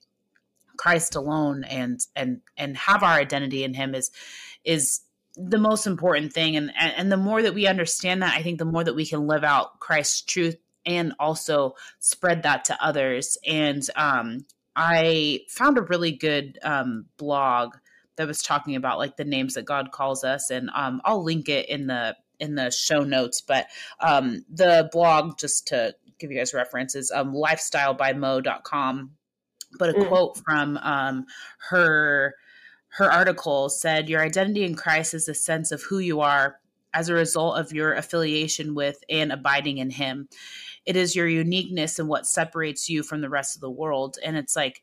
Christ 0.76 1.14
alone 1.14 1.64
and 1.64 2.00
and 2.16 2.40
and 2.56 2.76
have 2.76 3.02
our 3.02 3.14
identity 3.14 3.64
in 3.64 3.74
him 3.74 3.94
is 3.94 4.11
is 4.64 5.00
the 5.37 5.58
most 5.58 5.87
important 5.87 6.32
thing 6.32 6.56
and 6.56 6.72
and 6.76 7.11
the 7.11 7.16
more 7.16 7.42
that 7.42 7.54
we 7.54 7.66
understand 7.66 8.22
that 8.22 8.35
I 8.37 8.42
think 8.42 8.58
the 8.58 8.64
more 8.64 8.85
that 8.85 8.94
we 8.94 9.06
can 9.06 9.26
live 9.26 9.44
out 9.44 9.80
Christ's 9.80 10.22
truth 10.22 10.56
and 10.85 11.14
also 11.18 11.74
spread 12.00 12.42
that 12.42 12.64
to 12.66 12.85
others 12.85 13.38
and 13.46 13.82
um 13.96 14.44
I 14.74 15.40
found 15.48 15.78
a 15.78 15.82
really 15.82 16.12
good 16.12 16.58
um 16.62 17.06
blog 17.16 17.74
that 18.16 18.26
was 18.26 18.42
talking 18.42 18.76
about 18.76 18.98
like 18.98 19.16
the 19.16 19.24
names 19.24 19.54
that 19.54 19.64
God 19.64 19.90
calls 19.92 20.24
us, 20.24 20.50
and 20.50 20.70
um, 20.74 21.00
I'll 21.04 21.22
link 21.22 21.48
it 21.48 21.68
in 21.68 21.87
the 21.87 22.16
in 22.38 22.54
the 22.54 22.70
show 22.70 23.00
notes. 23.00 23.40
But 23.40 23.66
um, 24.00 24.44
the 24.50 24.88
blog, 24.92 25.38
just 25.38 25.68
to 25.68 25.94
give 26.18 26.30
you 26.30 26.38
guys 26.38 26.54
references, 26.54 27.11
um, 27.11 27.32
lifestylebymo.com. 27.32 29.11
But 29.78 29.90
a 29.90 29.94
mm. 29.94 30.08
quote 30.08 30.38
from 30.38 30.78
um, 30.78 31.26
her 31.70 32.35
her 32.88 33.11
article 33.11 33.68
said, 33.68 34.08
"Your 34.08 34.22
identity 34.22 34.64
in 34.64 34.74
Christ 34.74 35.14
is 35.14 35.28
a 35.28 35.35
sense 35.35 35.72
of 35.72 35.82
who 35.82 35.98
you 35.98 36.20
are." 36.20 36.58
As 36.94 37.08
a 37.08 37.14
result 37.14 37.56
of 37.58 37.72
your 37.72 37.94
affiliation 37.94 38.74
with 38.74 39.02
and 39.08 39.32
abiding 39.32 39.78
in 39.78 39.88
Him, 39.88 40.28
it 40.85 40.94
is 40.94 41.16
your 41.16 41.26
uniqueness 41.26 41.98
and 41.98 42.06
what 42.06 42.26
separates 42.26 42.88
you 42.90 43.02
from 43.02 43.22
the 43.22 43.30
rest 43.30 43.56
of 43.56 43.62
the 43.62 43.70
world. 43.70 44.18
And 44.22 44.37
it's 44.37 44.54
like 44.54 44.82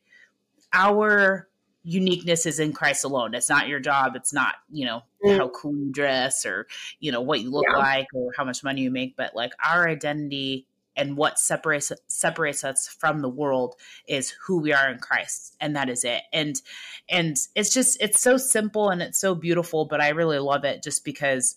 our 0.73 1.49
uniqueness 1.83 2.45
is 2.45 2.59
in 2.59 2.73
Christ 2.73 3.03
alone. 3.03 3.33
It's 3.33 3.49
not 3.49 3.67
your 3.67 3.79
job. 3.79 4.15
It's 4.15 4.33
not, 4.33 4.55
you 4.71 4.85
know, 4.85 5.01
mm. 5.23 5.37
how 5.37 5.49
cool 5.49 5.75
you 5.75 5.91
dress 5.91 6.45
or, 6.45 6.67
you 6.99 7.11
know, 7.11 7.21
what 7.21 7.41
you 7.41 7.51
look 7.51 7.65
yeah. 7.69 7.77
like 7.77 8.07
or 8.13 8.31
how 8.35 8.43
much 8.43 8.63
money 8.63 8.81
you 8.81 8.91
make, 8.91 9.15
but 9.15 9.35
like 9.35 9.53
our 9.63 9.87
identity 9.87 10.67
and 10.99 11.15
what 11.15 11.39
separates 11.39 11.91
separates 12.07 12.63
us 12.63 12.87
from 12.87 13.21
the 13.21 13.29
world 13.29 13.75
is 14.07 14.31
who 14.31 14.59
we 14.59 14.73
are 14.73 14.91
in 14.91 14.99
Christ 14.99 15.55
and 15.61 15.75
that 15.75 15.89
is 15.89 16.03
it. 16.03 16.23
And 16.33 16.61
and 17.07 17.37
it's 17.55 17.73
just 17.73 18.01
it's 18.01 18.19
so 18.19 18.37
simple 18.37 18.89
and 18.89 19.01
it's 19.01 19.19
so 19.19 19.33
beautiful, 19.33 19.85
but 19.85 20.01
I 20.01 20.09
really 20.09 20.39
love 20.39 20.65
it 20.65 20.83
just 20.83 21.05
because 21.05 21.55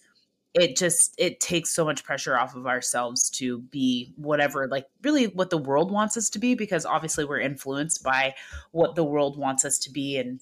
it 0.54 0.76
just 0.76 1.14
it 1.18 1.40
takes 1.40 1.74
so 1.74 1.84
much 1.84 2.04
pressure 2.04 2.38
off 2.38 2.54
of 2.54 2.66
ourselves 2.66 3.30
to 3.30 3.58
be 3.58 4.12
whatever 4.16 4.68
like 4.68 4.86
really 5.02 5.26
what 5.28 5.50
the 5.50 5.58
world 5.58 5.90
wants 5.90 6.16
us 6.16 6.28
to 6.30 6.38
be 6.38 6.54
because 6.54 6.84
obviously 6.84 7.24
we're 7.24 7.40
influenced 7.40 8.02
by 8.02 8.34
what 8.72 8.94
the 8.94 9.04
world 9.04 9.38
wants 9.38 9.64
us 9.64 9.78
to 9.78 9.90
be 9.90 10.18
and 10.18 10.40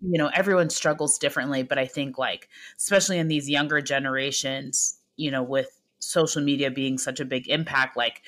you 0.00 0.16
know 0.16 0.30
everyone 0.32 0.70
struggles 0.70 1.18
differently 1.18 1.62
but 1.62 1.76
i 1.76 1.84
think 1.84 2.16
like 2.16 2.48
especially 2.78 3.18
in 3.18 3.28
these 3.28 3.50
younger 3.50 3.82
generations 3.82 4.98
you 5.16 5.30
know 5.30 5.42
with 5.42 5.77
social 5.98 6.42
media 6.42 6.70
being 6.70 6.98
such 6.98 7.20
a 7.20 7.24
big 7.24 7.48
impact 7.48 7.96
like 7.96 8.22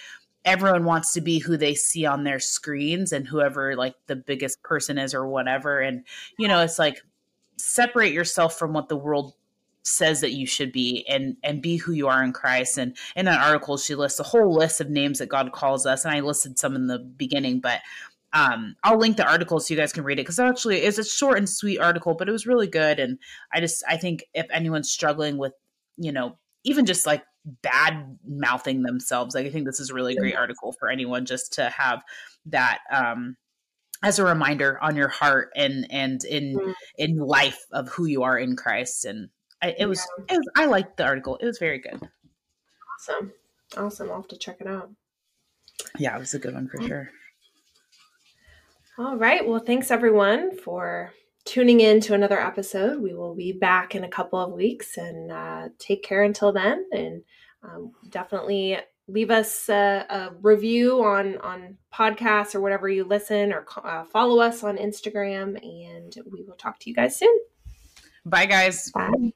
everyone 0.45 0.85
wants 0.85 1.13
to 1.13 1.21
be 1.21 1.39
who 1.39 1.57
they 1.57 1.75
see 1.75 2.07
on 2.07 2.25
their 2.25 2.39
screens 2.39 3.13
and 3.13 3.27
whoever 3.27 3.77
like 3.77 3.95
the 4.07 4.17
biggest 4.17 4.63
person 4.63 4.99
is 4.99 5.15
or 5.15 5.27
whatever. 5.27 5.81
And 5.81 6.05
you 6.39 6.49
know 6.49 6.61
it's 6.61 6.79
like 6.79 7.03
separate 7.57 8.13
yourself 8.13 8.59
from 8.59 8.73
what 8.73 8.89
the 8.89 8.97
world 8.97 9.35
says 9.83 10.21
that 10.21 10.33
you 10.33 10.47
should 10.47 10.73
be 10.73 11.07
and 11.09 11.37
and 11.43 11.63
be 11.63 11.77
who 11.77 11.93
you 11.93 12.09
are 12.09 12.23
in 12.23 12.33
Christ. 12.33 12.79
And 12.79 12.97
in 13.17 13.27
that 13.27 13.41
article 13.41 13.77
she 13.77 13.95
lists 13.95 14.21
a 14.21 14.25
whole 14.25 14.55
list 14.55 14.81
of 14.81 14.91
names 14.91 15.19
that 15.19 15.29
God 15.29 15.53
calls 15.53 15.87
us 15.87 16.05
and 16.05 16.15
I 16.15 16.21
listed 16.21 16.59
some 16.59 16.75
in 16.75 16.87
the 16.87 16.99
beginning 16.99 17.61
but 17.61 17.81
um 18.33 18.77
I'll 18.85 18.99
link 18.99 19.17
the 19.17 19.29
article 19.29 19.61
so 19.61 19.75
you 19.75 19.81
guys 19.81 19.93
can 19.93 20.05
read 20.05 20.19
it 20.19 20.23
because 20.23 20.39
actually 20.39 20.79
it's 20.79 20.99
a 20.99 21.05
short 21.05 21.37
and 21.37 21.49
sweet 21.49 21.79
article 21.79 22.15
but 22.15 22.29
it 22.29 22.33
was 22.33 22.47
really 22.47 22.69
good. 22.69 22.99
And 22.99 23.19
I 23.53 23.61
just 23.61 23.85
I 23.87 23.99
think 23.99 24.25
if 24.33 24.47
anyone's 24.51 24.91
struggling 24.91 25.37
with 25.37 25.53
you 25.99 26.13
know 26.13 26.39
even 26.65 26.87
just 26.87 27.07
like 27.07 27.25
bad 27.63 28.19
mouthing 28.27 28.83
themselves 28.83 29.35
like 29.35 29.47
I 29.47 29.51
think 29.51 29.65
this 29.65 29.81
is 29.81 29.91
a 29.91 29.95
really 29.95 30.15
great 30.15 30.37
article 30.37 30.73
for 30.73 30.91
anyone 30.91 31.25
just 31.25 31.55
to 31.55 31.71
have 31.71 32.03
that 32.47 32.81
um 32.93 33.37
as 34.03 34.19
a 34.19 34.25
reminder 34.25 34.79
on 34.83 34.95
your 34.97 35.09
heart 35.09 35.51
and 35.57 35.87
and 35.91 36.23
in 36.25 36.57
mm. 36.57 36.75
in 36.99 37.17
life 37.17 37.67
of 37.73 37.89
who 37.89 38.05
you 38.05 38.23
are 38.23 38.39
in 38.39 38.57
Christ 38.57 39.05
and 39.05 39.31
I, 39.63 39.75
it, 39.79 39.87
was, 39.87 40.07
it 40.29 40.37
was 40.37 40.49
I 40.57 40.67
liked 40.67 40.97
the 40.97 41.05
article. 41.05 41.37
It 41.37 41.47
was 41.47 41.59
very 41.59 41.79
good. 41.79 42.01
Awesome. 42.99 43.33
Awesome. 43.77 44.11
I'll 44.11 44.17
have 44.17 44.29
to 44.29 44.39
check 44.39 44.57
it 44.61 44.67
out. 44.67 44.91
Yeah, 45.99 46.17
it 46.17 46.19
was 46.19 46.35
a 46.35 46.39
good 46.39 46.55
one 46.55 46.69
for 46.69 46.83
sure. 46.83 47.11
All 48.99 49.17
right. 49.17 49.47
Well, 49.47 49.61
thanks 49.61 49.91
everyone 49.91 50.57
for 50.57 51.13
tuning 51.45 51.81
in 51.81 52.01
to 52.03 52.15
another 52.15 52.41
episode. 52.41 53.01
We 53.01 53.15
will 53.15 53.35
be 53.35 53.53
back 53.53 53.95
in 53.95 54.05
a 54.05 54.09
couple 54.09 54.39
of 54.39 54.53
weeks 54.53 54.97
and 54.97 55.33
uh, 55.33 55.69
take 55.79 56.03
care 56.03 56.23
until 56.23 56.53
then. 56.53 56.87
And 56.93 57.23
um, 57.63 57.93
definitely 58.09 58.79
leave 59.09 59.31
us 59.31 59.69
a, 59.69 60.07
a, 60.09 60.31
review 60.41 61.03
on 61.05 61.37
on 61.39 61.77
podcasts 61.93 62.55
or 62.55 62.61
whatever 62.61 62.89
you 62.89 63.05
listen 63.05 63.53
or 63.53 63.67
uh, 63.85 64.05
follow 64.05 64.41
us 64.41 64.63
on 64.63 64.77
Instagram. 64.77 65.57
And 65.63 66.15
we 66.31 66.43
will 66.43 66.57
talk 66.57 66.79
to 66.81 66.91
you 66.91 66.95
guys 66.95 67.19
soon. 67.19 67.37
Bye, 68.25 68.47
guys. 68.47 68.91
Bye. 68.93 69.33